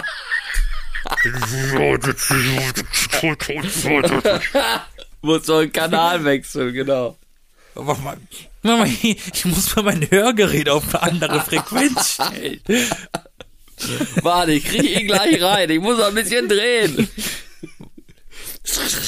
[5.22, 7.18] Muss so einen Kanal wechseln, genau.
[7.76, 8.18] Mama,
[8.64, 12.60] Mama, ich muss mal mein Hörgerät auf eine andere Frequenz stellen.
[14.24, 15.70] Warte, ich kriege ihn gleich rein.
[15.70, 17.08] Ich muss noch ein bisschen drehen.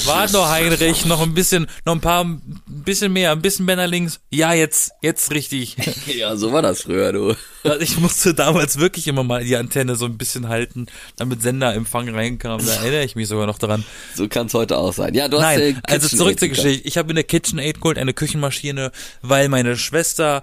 [0.06, 3.76] Warte noch, Heinrich, noch ein bisschen, noch ein paar, ein bisschen mehr, ein bisschen mehr
[3.76, 4.18] nach links.
[4.30, 5.76] Ja, jetzt, jetzt richtig.
[6.06, 7.34] Ja, so war das früher, du.
[7.80, 10.86] Ich musste damals wirklich immer mal die Antenne so ein bisschen halten,
[11.16, 12.64] damit Senderempfang reinkam.
[12.64, 13.84] Da erinnere ich mich sogar noch dran.
[14.14, 15.14] So kann es heute auch sein.
[15.14, 16.48] Ja, du hast Nein, also zurück zur.
[16.48, 16.86] Geschichte.
[16.88, 18.90] Ich habe eine KitchenAid geholt, eine Küchenmaschine,
[19.22, 20.42] weil meine Schwester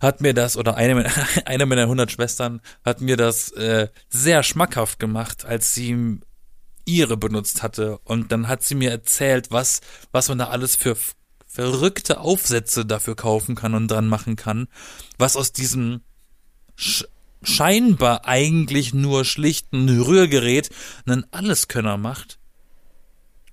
[0.00, 1.12] hat mir das, oder eine, meiner-
[1.46, 6.18] eine meiner 100 Schwestern hat mir das äh, sehr schmackhaft gemacht, als sie
[6.84, 7.98] ihre benutzt hatte.
[8.04, 10.96] Und dann hat sie mir erzählt, was, was man da alles für
[11.46, 14.68] verrückte Aufsätze dafür kaufen kann und dran machen kann,
[15.18, 16.00] was aus diesem
[16.76, 17.04] sch
[17.44, 20.70] scheinbar eigentlich nur schlichten Rührgerät
[21.06, 22.38] einen Alleskönner macht.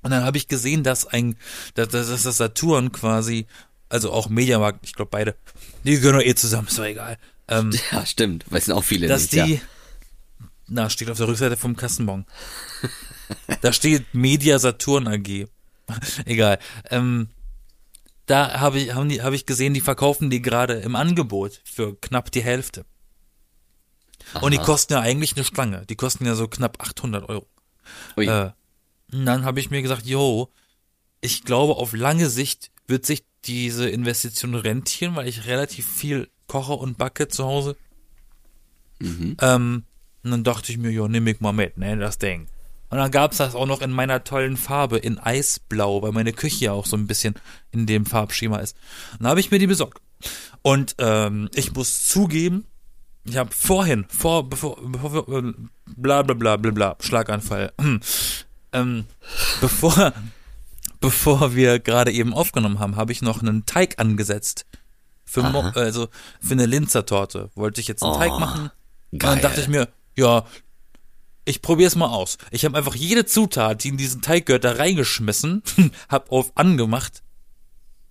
[0.02, 1.36] Und dann habe ich gesehen, dass ein,
[1.74, 3.48] dass, dass dass das Saturn quasi,
[3.90, 5.36] also auch Mediamarkt, ich glaube beide,
[5.84, 7.18] die gehören doch eh zusammen, ist doch egal.
[7.48, 8.46] Ähm, Ja, stimmt.
[8.52, 9.34] Wissen auch viele dass nicht.
[9.34, 9.60] die, ja.
[10.70, 12.26] Na, steht auf der Rückseite vom Kassenbon.
[13.62, 15.48] da steht Media Saturn AG.
[16.26, 16.60] egal.
[16.90, 17.30] Ähm,
[18.26, 22.00] da habe ich, haben die, habe ich gesehen, die verkaufen die gerade im Angebot für
[22.00, 22.86] knapp die Hälfte.
[24.42, 24.66] Und die Aha.
[24.66, 25.86] kosten ja eigentlich eine Schlange.
[25.88, 27.48] Die kosten ja so knapp 800 Euro.
[28.18, 28.28] Ui.
[28.28, 28.52] Äh,
[29.12, 30.52] und dann habe ich mir gesagt, yo,
[31.22, 36.74] ich glaube, auf lange Sicht wird sich diese Investition rentieren, weil ich relativ viel koche
[36.74, 37.76] und backe zu Hause.
[39.00, 39.38] Mhm.
[39.42, 39.84] Ähm,
[40.30, 42.48] und dann dachte ich mir, jo, nimm ich mal mit, ne, das Ding.
[42.92, 46.66] Und dann gab's das auch noch in meiner tollen Farbe, in Eisblau, weil meine Küche
[46.66, 47.36] ja auch so ein bisschen
[47.72, 48.76] in dem Farbschema ist.
[49.14, 50.02] Und dann habe ich mir die besorgt.
[50.64, 52.66] Und ähm, ich muss zugeben,
[53.26, 55.54] ich habe vorhin, vor, bevor, bevor äh,
[55.86, 57.72] bla bla bla bla bla, Schlaganfall,
[58.74, 59.06] ähm,
[59.62, 60.14] bevor,
[61.00, 64.66] bevor wir gerade eben aufgenommen haben, habe ich noch einen Teig angesetzt.
[65.26, 65.74] Für, Aha.
[65.76, 66.08] also
[66.42, 67.52] für eine Linzertorte.
[67.54, 68.72] Wollte ich jetzt einen Oh, Teig machen.
[69.12, 69.34] Und geil.
[69.34, 69.88] dann dachte ich mir,
[70.20, 70.46] ja,
[71.46, 72.38] ich probier's mal aus.
[72.52, 75.64] Ich habe einfach jede Zutat, die in diesen Teig gehört, da reingeschmissen,
[76.10, 77.24] hab auf angemacht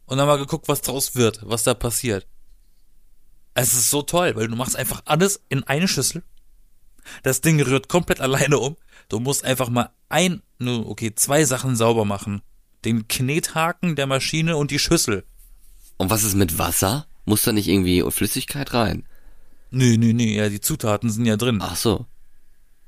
[0.06, 2.26] und dann mal geguckt, was draus wird, was da passiert.
[3.54, 6.22] Es ist so toll, weil du machst einfach alles in eine Schüssel.
[7.22, 8.76] Das Ding rührt komplett alleine um.
[9.08, 12.42] Du musst einfach mal ein, nur okay, zwei Sachen sauber machen.
[12.84, 15.24] Den Knethaken der Maschine und die Schüssel.
[15.96, 17.06] Und was ist mit Wasser?
[17.24, 19.04] Muss da nicht irgendwie Flüssigkeit rein?
[19.70, 21.58] Nö, nö, nö, ja, die Zutaten sind ja drin.
[21.62, 22.06] Ach so.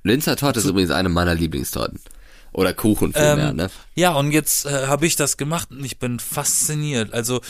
[0.03, 2.01] Linzer Torte ist übrigens eine meiner Lieblingstorten.
[2.53, 3.71] Oder Kuchen vielmehr, Ähm, ne?
[3.95, 7.12] Ja, und jetzt äh, habe ich das gemacht und ich bin fasziniert.
[7.12, 7.40] Also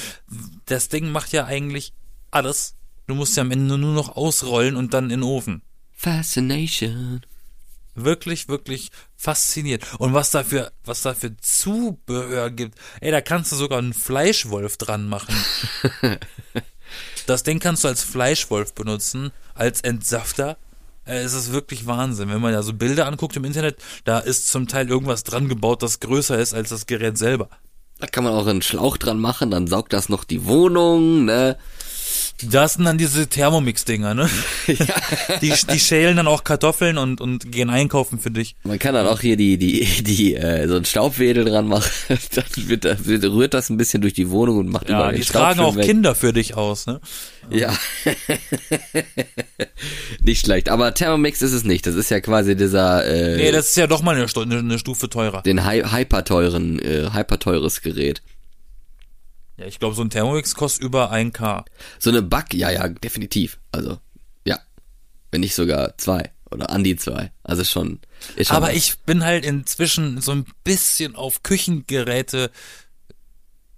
[0.67, 1.93] das Ding macht ja eigentlich
[2.31, 2.75] alles.
[3.07, 5.63] Du musst ja am Ende nur noch ausrollen und dann in den Ofen.
[5.93, 7.23] Fascination.
[7.95, 9.85] Wirklich, wirklich fasziniert.
[9.99, 12.79] Und was da für, was da für Zubehör gibt.
[13.01, 15.35] Ey, da kannst du sogar einen Fleischwolf dran machen.
[17.31, 20.57] das Ding kannst du als Fleischwolf benutzen, als Entsafter.
[21.07, 22.29] Äh, Es ist wirklich Wahnsinn.
[22.29, 25.83] Wenn man ja so Bilder anguckt im Internet, da ist zum Teil irgendwas dran gebaut,
[25.83, 27.49] das größer ist als das Gerät selber.
[27.99, 31.57] Da kann man auch einen Schlauch dran machen, dann saugt das noch die Wohnung, ne?
[32.43, 34.29] Das sind dann diese Thermomix-Dinger, ne?
[35.43, 38.57] Die, die schälen dann auch Kartoffeln und, und gehen einkaufen für dich.
[38.65, 41.91] Man kann dann auch hier die, die, die, äh, so ein Staubwedel dran machen.
[42.35, 45.15] dann wird das, wird, rührt das ein bisschen durch die Wohnung und macht Ja, überall
[45.15, 45.85] die Staub tragen auch weg.
[45.85, 47.01] Kinder für dich aus, ne?
[47.51, 47.73] Ja.
[50.23, 50.69] nicht schlecht.
[50.69, 51.87] Aber Thermomix ist es nicht.
[51.87, 54.27] Das ist ja quasi dieser, äh, Nee, das ist ja doch mal eine,
[54.59, 55.43] eine Stufe teurer.
[55.43, 58.23] den hy hyperteuren, äh, hyperteures Gerät.
[59.61, 61.65] Ja, ich glaube, so ein Thermomix kostet über 1K.
[61.99, 63.59] So eine Back, ja, ja, definitiv.
[63.73, 63.99] Also,
[64.47, 64.59] ja.
[65.31, 66.33] Wenn nicht sogar zwei.
[66.51, 67.31] Oder an die zwei.
[67.45, 68.01] Also schon.
[68.43, 68.75] Schon Aber was.
[68.75, 72.51] ich bin halt inzwischen so ein bisschen auf Küchengeräte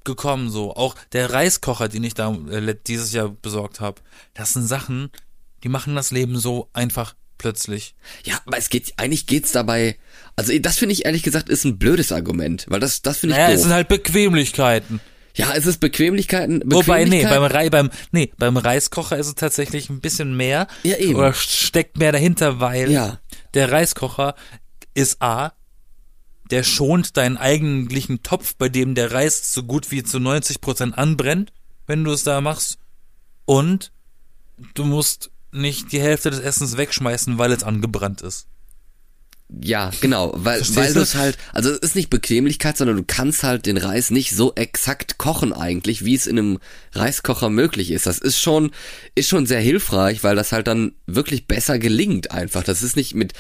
[0.05, 0.75] gekommen, so.
[0.75, 4.01] Auch der Reiskocher, den ich da äh, dieses Jahr besorgt habe.
[4.35, 5.11] Das sind Sachen,
[5.64, 7.95] die machen das Leben so einfach plötzlich.
[8.25, 9.99] Ja, aber es geht, eigentlich geht's dabei,
[10.37, 13.38] also das finde ich ehrlich gesagt ist ein blödes Argument, weil das, das finde ich
[13.40, 13.64] Naja, es doof.
[13.64, 15.01] sind halt Bequemlichkeiten.
[15.35, 19.35] Ja, es ist Bequemlichkeiten, Wobei, nee, Bequemlichkeit- beim, Rei, beim, nee, beim Reiskocher ist es
[19.35, 20.66] tatsächlich ein bisschen mehr.
[20.83, 21.14] Ja, eben.
[21.16, 23.21] Oder steckt mehr dahinter, weil Ja.
[23.55, 24.35] der Reiskocher
[24.95, 25.53] ist A,
[26.51, 31.53] der schont deinen eigentlichen Topf, bei dem der Reis so gut wie zu 90% anbrennt,
[31.87, 32.79] wenn du es da machst.
[33.47, 33.90] Und
[34.75, 38.47] du musst nicht die Hälfte des Essens wegschmeißen, weil es angebrannt ist.
[39.61, 41.01] Ja, genau, weil, Verstehst weil du?
[41.01, 44.55] es halt, also es ist nicht Bequemlichkeit, sondern du kannst halt den Reis nicht so
[44.55, 46.59] exakt kochen eigentlich, wie es in einem
[46.95, 48.07] Reiskocher möglich ist.
[48.07, 48.71] Das ist schon,
[49.15, 52.65] ist schon sehr hilfreich, weil das halt dann wirklich besser gelingt einfach.
[52.65, 53.35] Das ist nicht mit,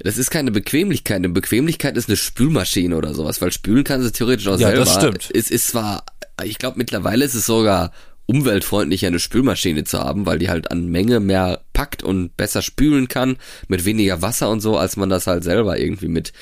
[0.00, 1.16] das ist keine Bequemlichkeit.
[1.16, 4.84] Eine Bequemlichkeit ist eine Spülmaschine oder sowas, weil spülen kannst du theoretisch auch Ja, selber.
[4.84, 5.30] das stimmt.
[5.32, 6.04] Es ist zwar,
[6.42, 7.90] ich glaube mittlerweile ist es sogar
[8.26, 13.08] umweltfreundlicher eine Spülmaschine zu haben, weil die halt an Menge mehr packt und besser spülen
[13.08, 13.36] kann,
[13.68, 16.32] mit weniger Wasser und so, als man das halt selber irgendwie mit,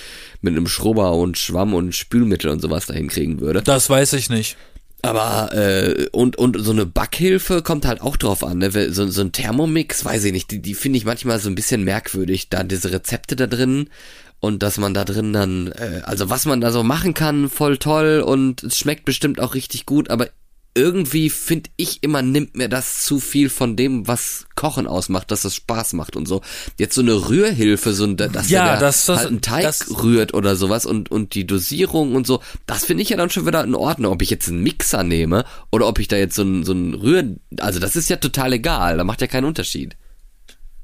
[0.40, 3.62] mit einem Schrubber und Schwamm und Spülmittel und sowas dahin kriegen würde.
[3.62, 4.56] Das weiß ich nicht.
[5.04, 8.70] Aber, äh, und, und so eine Backhilfe kommt halt auch drauf an, ne?
[8.92, 11.82] So, so ein Thermomix, weiß ich nicht, die, die finde ich manchmal so ein bisschen
[11.82, 13.90] merkwürdig, da diese Rezepte da drin
[14.38, 17.78] und dass man da drin dann, äh, also was man da so machen kann, voll
[17.78, 20.28] toll und es schmeckt bestimmt auch richtig gut, aber
[20.74, 25.42] irgendwie finde ich immer nimmt mir das zu viel von dem, was Kochen ausmacht, dass
[25.42, 26.40] das Spaß macht und so.
[26.78, 30.32] Jetzt so eine Rührhilfe, so ein, dass Ja, das- das- halt einen Teig das- rührt
[30.32, 33.62] oder sowas und, und die Dosierung und so, das finde ich ja dann schon wieder
[33.62, 36.64] in Ordnung, ob ich jetzt einen Mixer nehme oder ob ich da jetzt so ein,
[36.64, 39.96] so ein Rühr, also das ist ja total egal, da macht ja keinen Unterschied.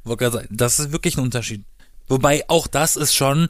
[0.05, 1.65] Wollte gerade sagen, das ist wirklich ein Unterschied.
[2.09, 3.49] Wobei auch das ist schon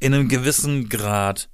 [0.00, 1.48] in einem gewissen Grad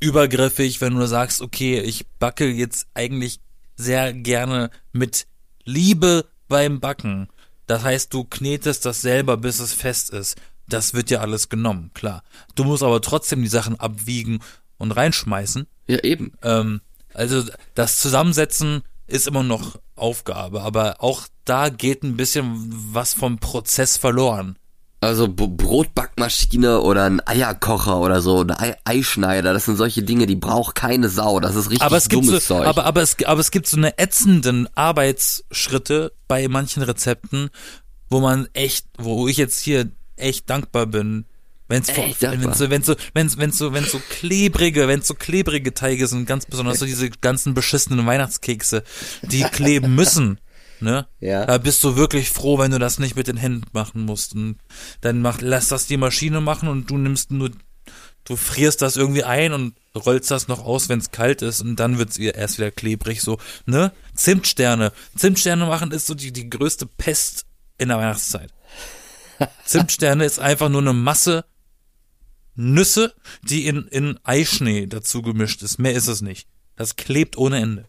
[0.00, 3.40] übergriffig, wenn du sagst, okay, ich backe jetzt eigentlich
[3.76, 5.26] sehr gerne mit
[5.64, 7.28] Liebe beim Backen.
[7.66, 10.36] Das heißt, du knetest das selber, bis es fest ist.
[10.68, 12.22] Das wird ja alles genommen, klar.
[12.54, 14.40] Du musst aber trotzdem die Sachen abwiegen
[14.78, 15.66] und reinschmeißen.
[15.86, 16.32] Ja, eben.
[16.42, 16.80] Ähm,
[17.14, 17.42] also
[17.74, 23.96] das Zusammensetzen ist immer noch Aufgabe, aber auch da geht ein bisschen was vom Prozess
[23.96, 24.58] verloren.
[25.00, 30.26] Also B Brotbackmaschine oder ein Eierkocher oder so, ein Ei Eischneider, das sind solche Dinge,
[30.26, 32.66] die braucht keine Sau, das ist richtig Aber es gibt dummes so, Zeug.
[32.66, 37.50] aber, aber es, aber es gibt so eine ätzenden Arbeitsschritte bei manchen Rezepten,
[38.10, 41.26] wo man echt, wo ich jetzt hier echt dankbar bin,
[41.68, 42.54] wenn es Echt wenn dankbar.
[42.54, 46.46] so, wenn so, wenn wenn so, wenn so klebrige, wenn so klebrige Teige sind, ganz
[46.46, 48.82] besonders so diese ganzen beschissenen Weihnachtskekse,
[49.22, 50.40] die kleben müssen.
[50.80, 51.06] Ne?
[51.20, 51.46] Ja.
[51.46, 54.34] Da bist du wirklich froh, wenn du das nicht mit den Händen machen musst.
[54.34, 54.58] Und
[55.00, 57.50] dann mach, lass das die Maschine machen und du nimmst nur,
[58.24, 61.76] du frierst das irgendwie ein und rollst das noch aus, wenn es kalt ist und
[61.76, 63.92] dann wird's ihr erst wieder klebrig, so, ne?
[64.14, 64.92] Zimtsterne.
[65.16, 67.46] Zimtsterne machen ist so die, die größte Pest
[67.78, 68.52] in der Weihnachtszeit.
[69.64, 71.44] Zimtsterne ist einfach nur eine Masse
[72.54, 75.78] Nüsse, die in, in Eischnee dazu gemischt ist.
[75.78, 76.48] Mehr ist es nicht.
[76.74, 77.87] Das klebt ohne Ende.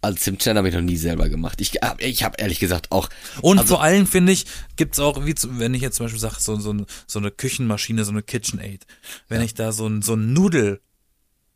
[0.00, 1.60] Also Zimtstern habe ich noch nie selber gemacht.
[1.60, 3.08] Ich, hab- ich habe ehrlich gesagt auch.
[3.42, 6.20] Und also, vor allem finde ich, gibt's auch, wie zu, wenn ich jetzt zum Beispiel
[6.20, 6.74] sage, so, so,
[7.06, 8.86] so eine Küchenmaschine, so eine KitchenAid,
[9.28, 10.80] wenn ich da so ein, so ein Nudel,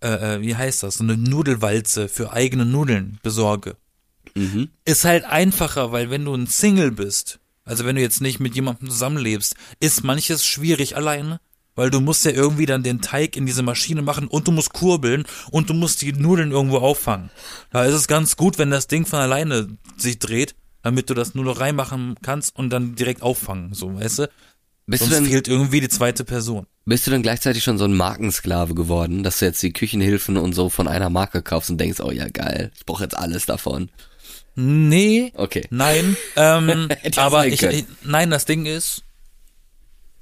[0.02, 3.76] äh, äh, wie heißt das, so eine Nudelwalze für eigene Nudeln besorge,
[4.34, 4.70] Mhm.
[4.84, 8.54] ist halt einfacher, weil wenn du ein Single bist, also wenn du jetzt nicht mit
[8.54, 11.40] jemandem zusammenlebst, ist manches schwierig alleine.
[11.74, 14.72] Weil du musst ja irgendwie dann den Teig in diese Maschine machen und du musst
[14.72, 17.30] kurbeln und du musst die Nudeln irgendwo auffangen.
[17.70, 21.34] Da ist es ganz gut, wenn das Ding von alleine sich dreht, damit du das
[21.34, 24.30] nur noch reinmachen kannst und dann direkt auffangen, so, weißt du?
[24.86, 26.66] bist, du Sonst denn, fehlt irgendwie die zweite Person.
[26.84, 30.52] bist du dann gleichzeitig schon so ein Markensklave geworden, dass du jetzt die Küchenhilfen und
[30.54, 33.90] so von einer Marke kaufst und denkst, oh ja geil, ich brauche jetzt alles davon.
[34.54, 35.66] Nee, Okay.
[35.70, 39.02] Nein, ähm, aber ich, ich, nein, das Ding ist,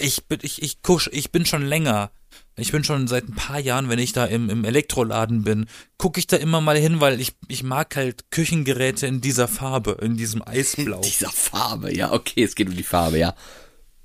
[0.00, 2.10] ich bin, ich, ich kusch, ich bin schon länger,
[2.56, 5.66] ich bin schon seit ein paar Jahren, wenn ich da im, im Elektroladen bin,
[5.98, 9.98] gucke ich da immer mal hin, weil ich, ich mag halt Küchengeräte in dieser Farbe,
[10.02, 11.00] in diesem Eisblau.
[11.00, 13.34] Dieser Farbe, ja, okay, es geht um die Farbe, ja.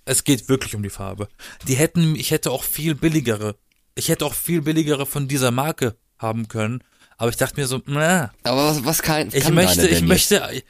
[0.05, 1.27] Es geht wirklich um die Farbe.
[1.67, 3.55] Die hätten, ich hätte auch viel billigere,
[3.95, 6.83] ich hätte auch viel billigere von dieser Marke haben können,
[7.17, 9.99] aber ich dachte mir so, na, Aber was, was kann, ich kann möchte, deine ich
[9.99, 10.65] denn möchte, Jetzt?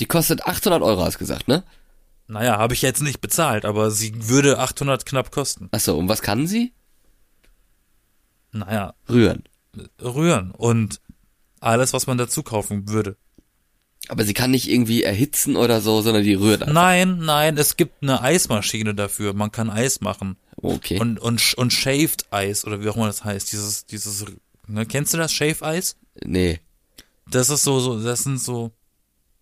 [0.00, 1.62] Die kostet 800 Euro, hast du gesagt, ne?
[2.30, 5.68] Naja, habe ich jetzt nicht bezahlt, aber sie würde 800 knapp kosten.
[5.72, 6.72] Achso, und was kann sie?
[8.52, 9.44] Naja, Rühren.
[10.00, 11.00] rühren und
[11.60, 13.16] alles, was man dazu kaufen würde.
[14.08, 16.74] Aber sie kann nicht irgendwie erhitzen oder so, sondern die rührt einfach.
[16.74, 19.34] Nein, nein, es gibt eine Eismaschine dafür.
[19.34, 20.36] Man kann Eis machen.
[20.56, 20.98] Okay.
[20.98, 24.24] Und, und, und Shaved Eis, oder wie auch immer das heißt, dieses, dieses,
[24.66, 25.96] ne, kennst du das, Shave Eis?
[26.24, 26.60] nee.
[27.28, 28.72] Das ist so, so, das sind so,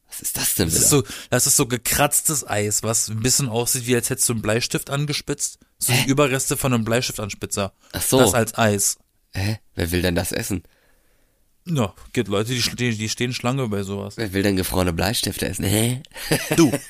[0.08, 0.84] Was ist das denn Das wieder?
[0.84, 4.32] ist so, das ist so gekratztes Eis, was ein bisschen aussieht, wie als hättest du
[4.34, 5.58] einen Bleistift angespitzt.
[5.78, 7.72] So die Überreste von einem Bleistiftanspitzer.
[7.92, 8.18] Ach so.
[8.18, 8.96] Das als Eis.
[9.32, 9.58] Hä?
[9.74, 10.62] Wer will denn das essen?
[11.66, 14.16] Ja, gibt Leute, die, stehen- die stehen Schlange bei sowas.
[14.16, 15.64] Wer will denn gefrorene Bleistifte essen?
[15.66, 16.02] Hä?
[16.56, 16.72] Du.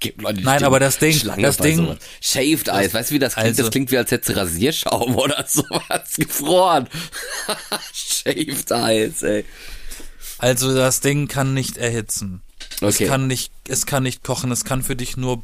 [0.00, 1.98] Gibt Leute, die Nein, aber das Ding- Schlange das Ding- sowas.
[2.20, 3.48] Shaved Eis, weißt du, wie das klingt?
[3.48, 6.88] Also- das klingt wie, als hättest du Rasierschaum oder sowas gefroren.
[7.92, 9.44] Shaved Eis, ey.
[10.38, 12.42] Also das Ding kann nicht erhitzen.
[12.80, 13.04] Okay.
[13.04, 15.42] Es kann nicht, es kann nicht kochen, es kann für dich nur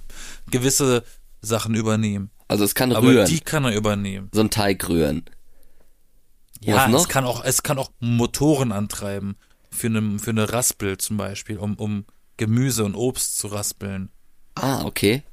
[0.50, 1.04] gewisse
[1.42, 2.30] Sachen übernehmen.
[2.48, 3.26] Also es kann Aber rühren.
[3.28, 4.28] die kann er übernehmen.
[4.32, 5.24] so ein Teig rühren.
[6.60, 9.36] Ja, es kann auch, es kann auch Motoren antreiben.
[9.70, 12.04] Für eine, für eine Raspel zum Beispiel, um, um
[12.36, 14.08] Gemüse und Obst zu raspeln.
[14.54, 15.24] Ah, okay.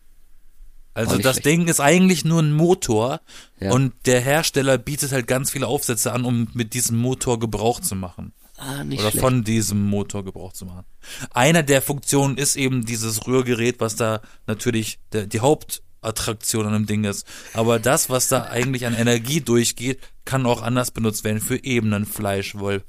[0.94, 1.46] Also das schlecht.
[1.46, 3.22] Ding ist eigentlich nur ein Motor
[3.60, 3.72] Ja.
[3.72, 7.96] und der Hersteller bietet halt ganz viele Aufsätze an, um mit diesem Motor Gebrauch zu
[7.96, 8.34] machen.
[8.64, 9.26] Ah, nicht Oder schlecht.
[9.26, 10.86] von diesem Motor Gebrauch zu machen.
[11.32, 16.86] Einer der Funktionen ist eben dieses Rührgerät, was da natürlich der, die Hauptattraktion an dem
[16.86, 17.26] Ding ist.
[17.54, 21.92] Aber das, was da eigentlich an Energie durchgeht, kann auch anders benutzt werden für eben
[21.92, 22.84] einen Fleischwolf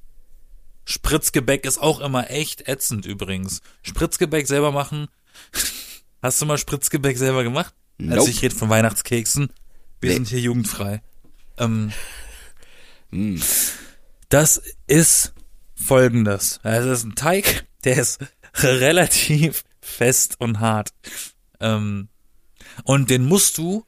[0.86, 3.60] Spritzgebäck ist auch immer echt ätzend übrigens.
[3.82, 5.08] Spritzgebäck selber machen.
[6.22, 7.74] Hast du mal Spritzgebäck selber gemacht?
[8.00, 8.30] Also Nope.
[8.30, 9.50] ich rede von Weihnachtskeksen.
[10.06, 10.16] Wir Nee.
[10.18, 11.02] sind hier jugendfrei.
[11.58, 11.92] Ähm,
[13.10, 13.42] Hm.
[14.28, 15.32] das ist
[15.74, 16.60] folgendes.
[16.62, 18.20] Es ist ein Teig, der ist
[18.54, 20.90] relativ fest und hart.
[21.60, 22.08] Ähm,
[22.84, 23.84] und den musst du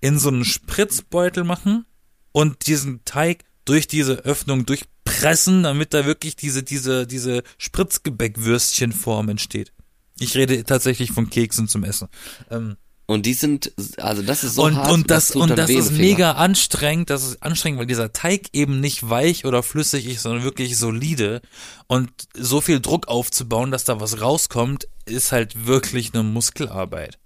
[0.00, 1.84] in so einen Spritzbeutel machen
[2.32, 9.72] und diesen Teig durch diese Öffnung durchpressen, damit da wirklich diese, diese, diese Spritzgebäckwürstchenform entsteht.
[10.18, 12.08] Ich rede tatsächlich von Keksen zum Essen.
[12.50, 12.76] Ähm,
[13.10, 15.92] Und die sind, also das ist so und, hart, und das, tut und das ist
[15.92, 20.44] mega anstrengend, das ist anstrengend, weil dieser Teig eben nicht weich oder flüssig ist, sondern
[20.44, 21.40] wirklich solide.
[21.86, 27.18] Und so viel Druck aufzubauen, dass da was rauskommt, ist halt wirklich eine Muskelarbeit.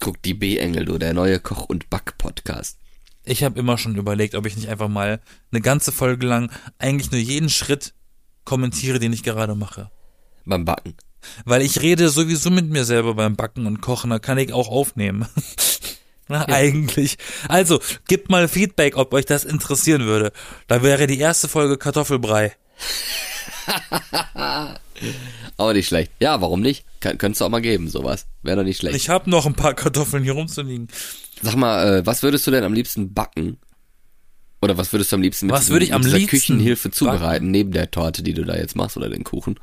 [0.00, 2.78] Guck, die B-Engel, du, der neue Koch- und Back-Podcast.
[3.24, 5.20] Ich habe immer schon überlegt, ob ich nicht einfach mal
[5.52, 7.92] eine ganze Folge lang eigentlich nur jeden Schritt
[8.46, 9.90] kommentiere, den ich gerade mache.
[10.46, 10.94] Beim Backen.
[11.44, 14.68] Weil ich rede sowieso mit mir selber beim Backen und Kochen, da kann ich auch
[14.68, 15.26] aufnehmen.
[16.28, 17.18] Na, Eigentlich.
[17.48, 20.32] Also, gebt mal Feedback, ob euch das interessieren würde.
[20.68, 22.52] Da wäre die erste Folge Kartoffelbrei.
[25.56, 26.12] Aber nicht schlecht.
[26.20, 26.84] Ja, warum nicht?
[27.00, 28.26] Kann, könntest du auch mal geben, sowas.
[28.42, 28.96] Wäre doch nicht schlecht.
[28.96, 30.88] Ich habe noch ein paar Kartoffeln hier rumzuliegen.
[31.42, 33.58] Sag mal, äh, was würdest du denn am liebsten backen?
[34.62, 36.96] Oder was würdest du am liebsten mit, Was würde ich am liebsten Küchenhilfe backen?
[36.96, 39.60] zubereiten, neben der Torte, die du da jetzt machst, oder den Kuchen?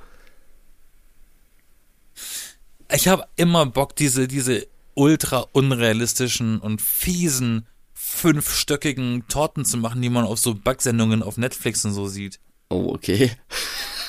[2.94, 10.10] Ich habe immer Bock, diese, diese ultra unrealistischen und fiesen fünfstöckigen Torten zu machen, die
[10.10, 12.40] man auf so Backsendungen auf Netflix und so sieht.
[12.70, 13.32] Oh, okay.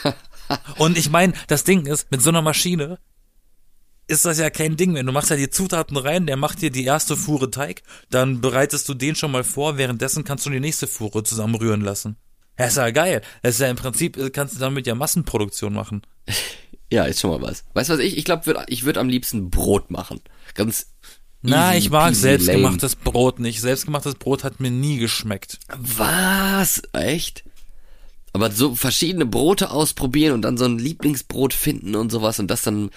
[0.76, 2.98] Und ich meine, das Ding ist, mit so einer Maschine
[4.06, 5.02] ist das ja kein Ding mehr.
[5.02, 8.88] Du machst ja die Zutaten rein, der macht dir die erste Fuhre Teig, dann bereitest
[8.88, 12.16] du den schon mal vor, währenddessen kannst du die nächste Fuhre zusammenrühren lassen.
[12.58, 13.22] Ja, ist ja geil.
[13.42, 16.02] Das ist ja im Prinzip, äh, kannst du damit ja Massenproduktion machen.
[16.92, 17.64] Ja, ist schon mal was.
[17.72, 18.18] Weißt du was ich?
[18.18, 20.20] Ich glaube, würd, ich würde am liebsten Brot machen.
[20.54, 20.88] Ganz
[21.40, 23.62] Na, ich mag selbstgemachtes Brot nicht.
[23.62, 25.58] Selbstgemachtes Brot hat mir nie geschmeckt.
[25.70, 25.82] lame.
[25.96, 26.82] Was?
[26.92, 27.44] Echt?
[28.34, 32.60] Aber so verschiedene Brote ausprobieren und dann so ein Lieblingsbrot finden und sowas und das
[32.60, 32.90] dann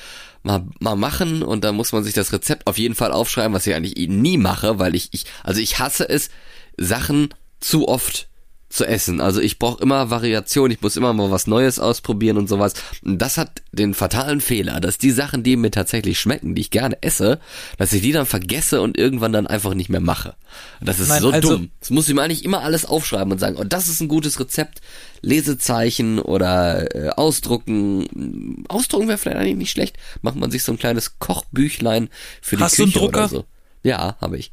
[0.44, 3.66] mal, mal machen und dann muss man sich das Rezept auf jeden Fall aufschreiben, was
[3.66, 6.30] ich eigentlich eh nie mache, weil ich, ich, also ich hasse es,
[6.78, 7.30] Sachen
[7.62, 8.28] zu oft
[8.76, 9.22] zu essen.
[9.22, 12.74] Also ich brauche immer Variation, ich muss immer mal was Neues ausprobieren und sowas.
[13.04, 16.72] Und das hat den fatalen Fehler, dass die Sachen, die mir tatsächlich schmecken, die ich
[16.72, 17.40] gerne esse,
[17.78, 20.36] dass ich die dann vergesse und irgendwann dann einfach nicht mehr mache.
[20.82, 21.72] Das ist Nein, so also- dumm.
[21.80, 24.40] Das muss ich mir eigentlich immer alles aufschreiben und sagen, oh, das ist ein gutes
[24.40, 24.82] Rezept,
[25.22, 28.64] Lesezeichen oder äh, ausdrucken.
[28.68, 29.98] Ausdrucken wäre vielleicht eigentlich nicht schlecht.
[30.22, 32.10] Macht man sich so ein kleines Kochbüchlein
[32.42, 33.30] für die Hast du einen Küche oder Drucker?
[33.30, 33.46] so.
[33.84, 34.52] Ja, habe ich.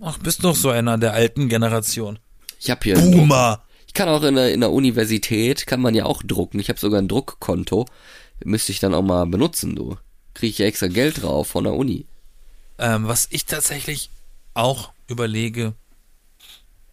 [0.00, 2.18] Ach, bist noch so einer der alten Generation.
[2.60, 2.94] Ich habe hier.
[2.94, 3.62] Boomer.
[3.86, 6.60] Ich kann auch in der, in der Universität, kann man ja auch drucken.
[6.60, 7.86] Ich habe sogar ein Druckkonto.
[8.44, 9.96] Müsste ich dann auch mal benutzen, du.
[10.34, 12.06] Kriege ich extra Geld drauf von der Uni.
[12.78, 14.10] Ähm, was ich tatsächlich
[14.54, 15.74] auch überlege,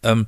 [0.02, 0.26] ähm,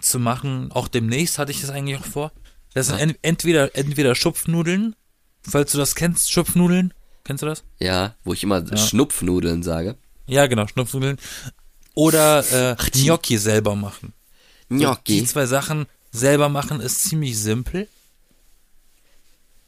[0.00, 2.32] zu machen, auch demnächst hatte ich das eigentlich auch vor.
[2.72, 4.96] Das sind en entweder, entweder Schupfnudeln,
[5.42, 6.92] falls du das kennst, Schupfnudeln.
[7.22, 7.64] Kennst du das?
[7.78, 9.96] Ja, wo ich immer Schnupfnudeln sage.
[10.26, 11.18] Ja, genau, Schnupfnudeln.
[11.94, 14.12] Oder äh, die- Gnocchi selber machen.
[14.70, 15.24] Die Gnocchi.
[15.24, 17.88] zwei Sachen selber machen ist ziemlich simpel.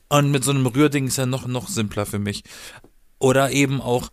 [0.08, 2.44] Und mit so einem Rührding ist ja noch, noch simpler für mich.
[3.18, 4.10] Oder eben auch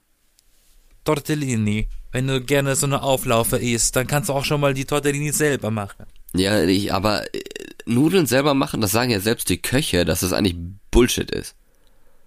[1.04, 1.88] Tortellini.
[2.12, 5.32] wenn du gerne so eine Auflaufe isst, dann kannst du auch schon mal die Tortellini
[5.32, 6.06] selber machen.
[6.36, 7.40] Ja, ich, aber äh,
[7.86, 10.56] Nudeln selber machen, das sagen ja selbst die Köche, dass das eigentlich
[10.92, 11.56] Bullshit ist.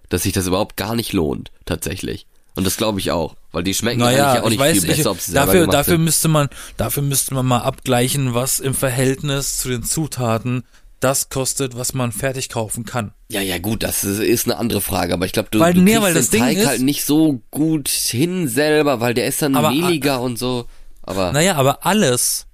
[0.08, 2.26] Dass sich das überhaupt gar nicht lohnt, tatsächlich.
[2.56, 4.86] Und das glaube ich auch, weil die schmecken Naja, eigentlich auch ich nicht weiß, viel
[4.96, 6.04] besser, ob sie dafür, dafür sind.
[6.04, 10.64] müsste man, dafür müsste man mal abgleichen, was im Verhältnis zu den Zutaten
[11.00, 13.12] das kostet, was man fertig kaufen kann.
[13.28, 15.82] Ja, ja, gut, das ist, ist eine andere Frage, aber ich glaube, du, Weil- du
[15.82, 19.12] nee, kriegst weil das den Ding Teig ist- halt nicht so gut hin selber, weil
[19.12, 20.64] der ist dann Aber- mehliger und so.
[21.02, 22.46] Aber Naja, aber alles,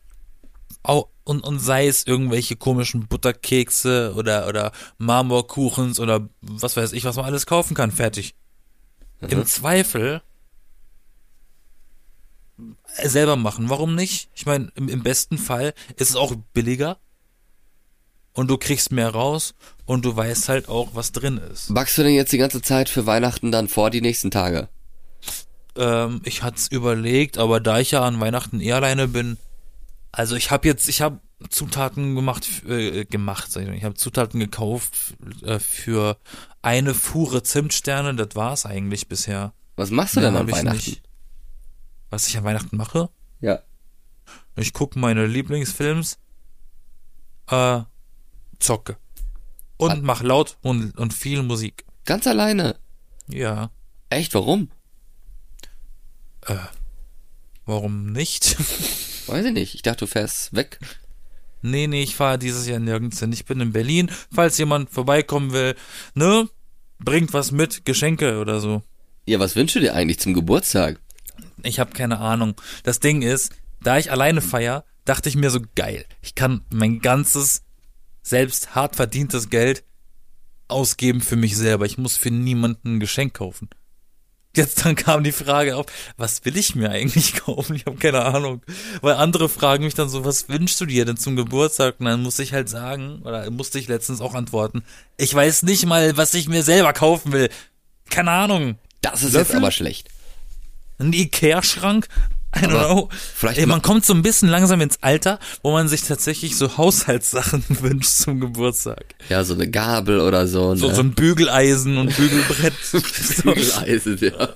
[0.83, 7.05] auch, und, und sei es irgendwelche komischen Butterkekse oder, oder Marmorkuchens oder was weiß ich,
[7.05, 8.35] was man alles kaufen kann, fertig.
[9.29, 10.23] Im Zweifel
[12.97, 13.70] äh, selber machen.
[13.70, 14.31] Warum nicht?
[14.35, 16.99] Ich meine, im, im besten Fall ist es auch billiger
[18.33, 19.55] und du kriegst mehr raus
[19.85, 21.73] und du weißt halt auch, was drin ist.
[21.73, 24.68] backst du denn jetzt die ganze Zeit für Weihnachten dann vor die nächsten Tage?
[25.77, 29.39] Ähm, ich hatte es überlegt, aber da ich ja an Weihnachten eh alleine bin,
[30.12, 33.77] also ich habe jetzt, ich habe Zutaten gemacht, äh, gemacht, sag ich mal.
[33.77, 36.16] Ich habe Zutaten gekauft äh, für
[36.63, 39.53] eine Fuhre Zimtsterne, das war's eigentlich bisher.
[39.77, 40.77] Was machst du denn an Weihnachten?
[40.77, 41.03] nicht.
[42.11, 43.11] Was ich an Weihnachten mache?
[43.41, 43.63] Ja.
[44.57, 46.19] Ich gucke meine Lieblingsfilms,
[47.49, 47.81] äh,
[48.59, 48.97] zocke.
[49.77, 51.85] Und mach laut und, und viel Musik.
[52.05, 52.77] Ganz alleine.
[53.27, 53.71] Ja.
[54.11, 54.71] Echt, warum?
[57.67, 58.57] Warum nicht?
[59.27, 59.75] Weiß ich nicht.
[59.75, 60.79] Ich dachte, du fährst weg.
[61.63, 63.33] Nee, nee, ich fahre dieses Jahr nirgends hin.
[63.33, 64.11] Ich bin in Berlin.
[64.35, 65.75] Falls jemand vorbeikommen will,
[66.15, 66.49] ne?
[66.99, 68.83] Bringt was mit, Geschenke oder so.
[69.27, 71.01] Ja, was wünschst du dir eigentlich zum Geburtstag?
[71.63, 72.55] Ich habe keine Ahnung.
[72.83, 76.05] Das Ding ist, da ich alleine feier, dachte ich mir so geil.
[76.21, 77.63] Ich kann mein ganzes
[78.23, 79.85] selbst hart verdientes Geld
[80.69, 81.87] ausgeben für mich selber.
[81.87, 83.69] Ich muss für niemanden ein Geschenk kaufen.
[84.55, 85.87] Jetzt dann kam die Frage auf,
[86.19, 87.75] was will ich mir eigentlich kaufen?
[87.75, 88.61] Ich habe keine Ahnung.
[89.01, 91.97] Weil andere fragen mich dann so, was wünschst du dir denn zum Geburtstag?
[91.99, 94.83] Und dann muss ich halt sagen, oder musste ich letztens auch antworten,
[95.17, 97.49] ich weiß nicht mal, was ich mir selber kaufen will.
[98.11, 98.77] Keine Ahnung.
[99.01, 99.55] Das ist Löffel?
[99.55, 100.09] jetzt aber schlecht.
[100.99, 102.09] Ein Ikea-Schrank?
[102.55, 103.09] I don't know.
[103.35, 106.57] vielleicht Ey, ma- man kommt so ein bisschen langsam ins Alter, wo man sich tatsächlich
[106.57, 109.05] so Haushaltssachen wünscht zum Geburtstag.
[109.29, 110.75] Ja, so eine Gabel oder so.
[110.75, 110.95] So, ne?
[110.95, 112.75] so ein Bügeleisen und Bügelbrett.
[112.83, 112.99] so,
[113.43, 114.49] Bügeleisen, ja.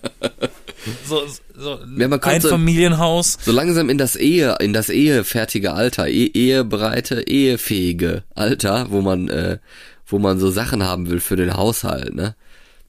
[1.08, 1.22] so,
[1.56, 3.38] so Ja, man ein so- Familienhaus.
[3.42, 9.28] So langsam in das Ehe, in das ehefertige Alter, e ehebereite, ehefähige Alter, wo man,
[9.28, 9.58] äh,
[10.06, 12.34] wo man so Sachen haben will für den Haushalt, ne?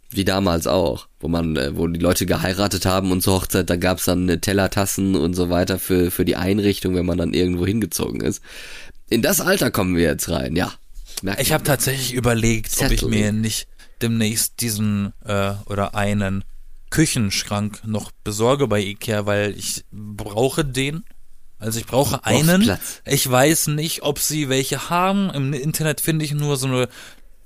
[0.09, 3.75] Wie damals auch, wo man, äh, wo die Leute geheiratet haben und zur Hochzeit, da
[3.75, 7.65] gab's dann äh, Tellertassen und so weiter für, für die Einrichtung, wenn man dann irgendwo
[7.65, 8.41] hingezogen ist.
[9.09, 10.71] In das Alter kommen wir jetzt rein, ja.
[11.21, 13.67] Merkt Ich habe tatsächlich überlegt, ob ich mir nicht
[14.01, 16.43] demnächst diesen äh, oder einen
[16.89, 21.03] Küchenschrank noch besorge bei Ikea, weil ich brauche den.
[21.59, 22.77] Also ich brauche einen.
[23.05, 25.31] Ich weiß nicht, ob sie welche haben.
[25.31, 26.87] Im Internet finde ich nur so eine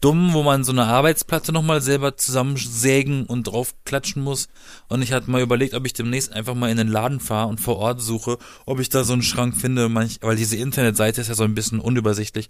[0.01, 4.49] dumm, wo man so eine Arbeitsplatte nochmal selber zusammensägen und draufklatschen muss.
[4.89, 7.61] Und ich hatte mal überlegt, ob ich demnächst einfach mal in den Laden fahre und
[7.61, 9.93] vor Ort suche, ob ich da so einen Schrank finde.
[10.21, 12.49] Weil diese Internetseite ist ja so ein bisschen unübersichtlich.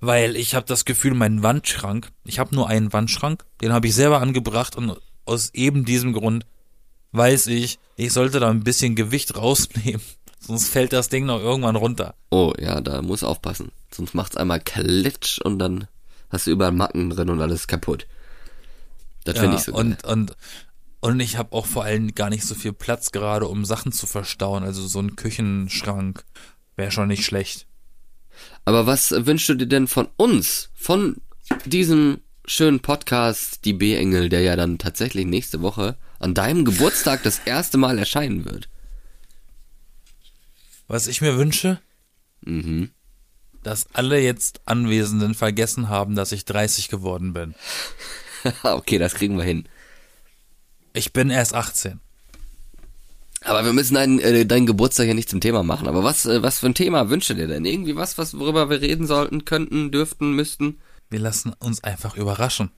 [0.00, 3.94] Weil ich habe das Gefühl, mein Wandschrank, ich habe nur einen Wandschrank, den habe ich
[3.94, 6.46] selber angebracht und aus eben diesem Grund
[7.12, 10.02] weiß ich, ich sollte da ein bisschen Gewicht rausnehmen.
[10.38, 12.14] Sonst fällt das Ding noch irgendwann runter.
[12.30, 13.72] Oh, ja, da muss aufpassen.
[13.90, 15.88] Sonst macht's einmal klitsch und dann
[16.30, 18.06] hast du überall Macken drin und alles kaputt.
[19.24, 19.80] Das finde ich so geil.
[19.82, 20.36] und, und,
[21.00, 24.06] und ich habe auch vor allem gar nicht so viel Platz gerade, um Sachen zu
[24.06, 24.62] verstauen.
[24.62, 26.24] Also so ein Küchenschrank
[26.76, 27.66] wäre schon nicht schlecht.
[28.64, 31.16] Aber was wünschst du dir denn von uns, von
[31.64, 37.40] diesem schönen Podcast, die B-Engel, der ja dann tatsächlich nächste Woche an deinem Geburtstag das
[37.44, 38.68] erste Mal erscheinen wird?
[40.88, 41.80] Was ich mir wünsche,
[42.42, 42.90] Mhm.
[43.66, 47.56] Dass alle jetzt Anwesenden vergessen haben, dass ich 30 geworden bin.
[48.62, 49.68] okay, das kriegen wir hin.
[50.92, 51.98] Ich bin erst 18.
[53.42, 55.88] Aber wir müssen deinen, äh, deinen Geburtstag ja nicht zum Thema machen.
[55.88, 57.64] Aber was, äh, was für ein Thema wünschst du dir denn?
[57.64, 60.78] Irgendwie was, was, worüber wir reden sollten, könnten, dürften, müssten?
[61.10, 62.70] Wir lassen uns einfach überraschen.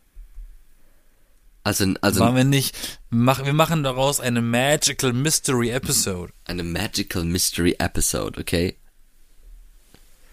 [1.64, 2.74] Also, also Machen wir nicht,
[3.10, 6.32] mach, wir machen daraus eine Magical Mystery Episode.
[6.46, 8.78] eine Magical Mystery Episode, okay?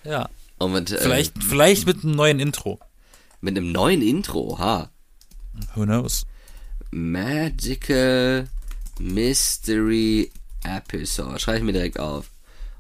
[0.06, 0.30] Ja.
[0.58, 2.80] Und mit, äh, Vielleicht, vielleicht mit einem neuen Intro.
[3.42, 4.90] mit einem neuen Intro, ha.
[5.76, 6.26] Who knows?
[6.92, 8.48] Magical
[9.00, 10.32] Mystery
[10.64, 11.40] Episode.
[11.40, 12.30] Schreibe ich mir direkt auf.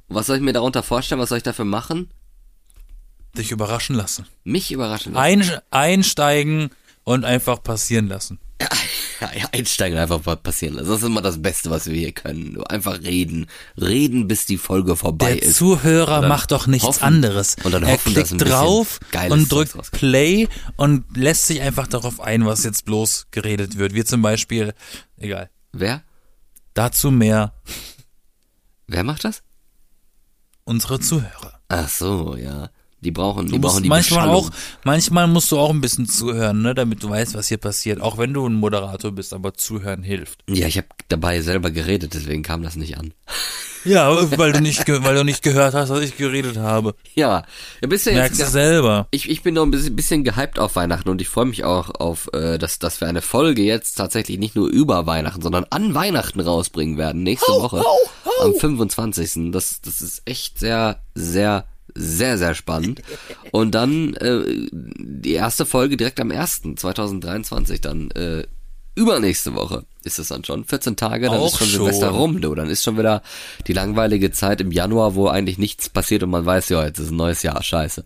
[0.07, 1.19] Und was soll ich mir darunter vorstellen?
[1.19, 2.09] Was soll ich dafür machen?
[3.38, 4.26] Dich überraschen lassen.
[4.43, 5.23] Mich überraschen lassen.
[5.41, 6.69] Ein, einsteigen
[7.03, 8.39] und einfach passieren lassen.
[9.51, 10.89] Einsteigen einfach mal passieren lassen.
[10.89, 12.53] Das ist immer das Beste, was wir hier können.
[12.55, 13.47] Du einfach reden.
[13.80, 15.57] Reden, bis die Folge vorbei Der ist.
[15.57, 17.55] Zuhörer dann macht doch nichts hoffen- anderes.
[17.63, 18.99] und dann er hoffen, klickt drauf
[19.30, 19.91] und drückt.
[19.91, 20.47] Play
[20.78, 23.93] und lässt sich einfach darauf ein, was jetzt bloß geredet wird.
[23.93, 24.74] Wie zum Beispiel,
[25.18, 25.49] egal.
[25.72, 26.03] Wer?
[26.74, 27.53] Dazu mehr
[28.88, 29.41] Wer macht das?
[30.63, 31.59] unsere Zuhörer.
[31.68, 32.70] Ach so, ja.
[33.06, 34.47] Die brauchen, die Du brauchen die manchmal Beschallung.
[34.47, 34.51] auch,
[34.84, 38.01] manchmal musst du auch ein bisschen zuhören, ne, damit du weißt, was hier passiert.
[38.01, 40.39] Auch wenn du ein Moderator bist, aber zuhören hilft.
[40.49, 43.14] Ja, ich habe dabei selber geredet, deswegen kam das nicht an.
[43.84, 46.95] Ja, weil du nicht, weil du nicht gehört hast, was ich geredet habe.
[47.14, 47.43] Ja,
[47.80, 49.08] ja bist du Merkst du jetzt selber.
[49.12, 51.91] ich, ich bin noch ein bisschen, bisschen gehypt auf Weihnachten und ich freue mich auch
[51.91, 55.93] auf, äh, dass, dass wir eine Folge jetzt tatsächlich nicht nur über Weihnachten, sondern an
[55.93, 57.84] Weihnachten rausbringen werden, nächste Woche.
[58.41, 59.51] Am 25.
[59.51, 63.01] Das, das ist echt sehr, sehr, sehr, sehr spannend.
[63.51, 66.61] Und dann äh, die erste Folge direkt am 1.
[66.75, 68.43] 2023 dann äh,
[68.95, 70.63] übernächste Woche ist es dann schon.
[70.63, 72.15] 14 Tage, dann Auch ist schon Silvester schon.
[72.15, 72.55] rum, du.
[72.55, 73.21] Dann ist schon wieder
[73.67, 77.11] die langweilige Zeit im Januar, wo eigentlich nichts passiert und man weiß, ja, jetzt ist
[77.11, 78.03] ein neues Jahr, scheiße.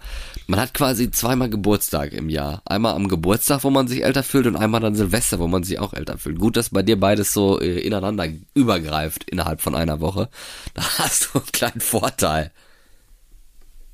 [0.47, 2.61] Man hat quasi zweimal Geburtstag im Jahr.
[2.65, 5.79] Einmal am Geburtstag, wo man sich älter fühlt und einmal dann Silvester, wo man sich
[5.79, 6.39] auch älter fühlt.
[6.39, 10.29] Gut, dass bei dir beides so äh, ineinander übergreift innerhalb von einer Woche.
[10.73, 12.51] Da hast du einen kleinen Vorteil.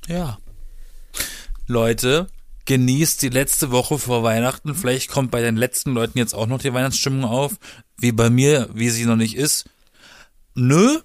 [0.08, 0.38] Ja.
[1.66, 2.28] Leute,
[2.66, 4.74] genießt die letzte Woche vor Weihnachten.
[4.74, 7.54] Vielleicht kommt bei den letzten Leuten jetzt auch noch die Weihnachtsstimmung auf,
[7.98, 9.68] wie bei mir, wie sie noch nicht ist.
[10.54, 11.00] Nö,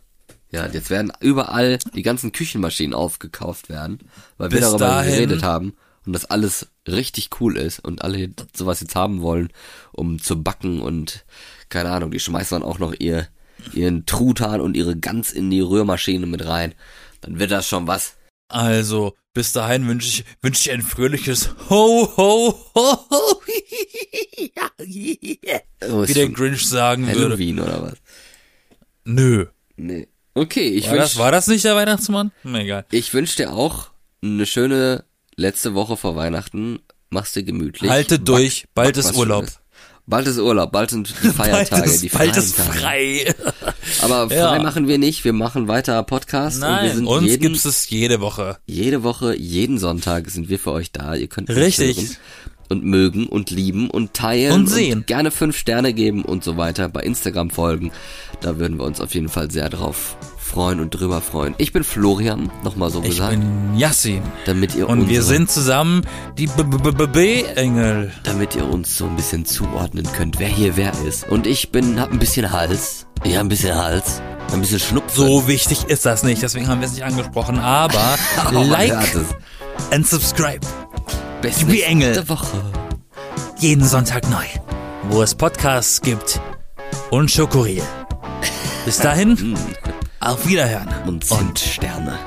[0.52, 4.00] Ja, jetzt werden überall die ganzen Küchenmaschinen aufgekauft werden,
[4.38, 5.74] weil wir Bis darüber dahin- geredet haben
[6.06, 9.50] und das alles richtig cool ist und alle sowas jetzt haben wollen,
[9.94, 11.26] um zu backen und
[11.70, 13.28] keine Ahnung, die schmeißen dann auch noch ihr
[13.74, 16.74] ihren Truthahn und ihre Gans in die Rührmaschine mit rein.
[17.22, 18.16] Dann wird das schon was.
[18.54, 23.42] Also bis dahin wünsche ich, wünsche ich ein fröhliches Ho, Ho, Ho, Ho,
[25.90, 27.22] Oh, wie der Grinch sagen würde.
[27.22, 27.94] Halloween oder was?
[29.04, 29.48] Nö.
[29.78, 30.08] Nee.
[30.34, 32.32] Okay, ich War das, wünsch, war das nicht der Weihnachtsmann?
[32.44, 32.86] Na egal.
[32.92, 33.90] ich wünsch dir auch
[34.24, 35.04] eine schöne
[35.36, 36.80] letzte Woche vor Weihnachten.
[37.10, 37.90] Mach's dir gemütlich.
[37.90, 39.46] Halte durch, bald ist Urlaub.
[39.46, 39.61] Schönes.
[40.08, 43.34] Bald ist Urlaub, bald sind die Feiertage, bald ist, die bald ist frei.
[44.02, 44.62] Aber frei Ja.
[44.62, 47.90] machen wir nicht, wir machen weiter Podcast und wir Nein, sind uns jeden, gibt's es
[47.90, 48.58] jede Woche.
[48.66, 51.16] jede Woche, jeden Sonntag sind wir für euch da.
[51.16, 52.18] Ihr könnt uns Richtig.
[52.70, 55.04] und mögen und lieben und teilen Und sehen.
[55.06, 57.92] gerne fünf Sterne geben und so weiter bei Instagram folgen.
[58.42, 60.18] Da würden wir uns auf jeden Fall sehr drauf
[60.52, 61.56] freuen und drüber freuen.
[61.58, 64.22] Ich bin Florian, nochmal so Ich gesagt, bin Yassin.
[64.46, 66.02] damit ihr Und wir sind zusammen
[66.38, 68.12] die B-Engel.
[68.24, 71.28] damit ihr uns so ein bisschen zuordnen könnt, wer hier wer ist.
[71.30, 73.08] Und ich bin, hab ein bisschen Hals.
[73.24, 74.22] Ja, ein bisschen Hals.
[74.52, 75.26] Ein bisschen Schnupfen.
[75.26, 77.58] So wichtig ist das nicht, deswegen haben wir es nicht angesprochen.
[77.58, 78.18] Aber
[78.52, 78.94] man like
[79.92, 80.60] and subscribe.
[81.42, 82.28] Bis Die Engel.
[82.28, 82.58] Woche.
[83.60, 84.44] Jeden Sonntag neu.
[85.10, 86.42] Wo es Podcasts gibt.
[87.10, 87.84] Und Schokoriel.
[88.86, 89.56] Bis dahin,
[90.22, 90.88] auf Wiederhören.
[91.08, 92.18] Und Zimtsterne.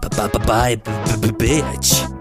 [0.00, 2.15] Bye, bye, bye, bye, bitch.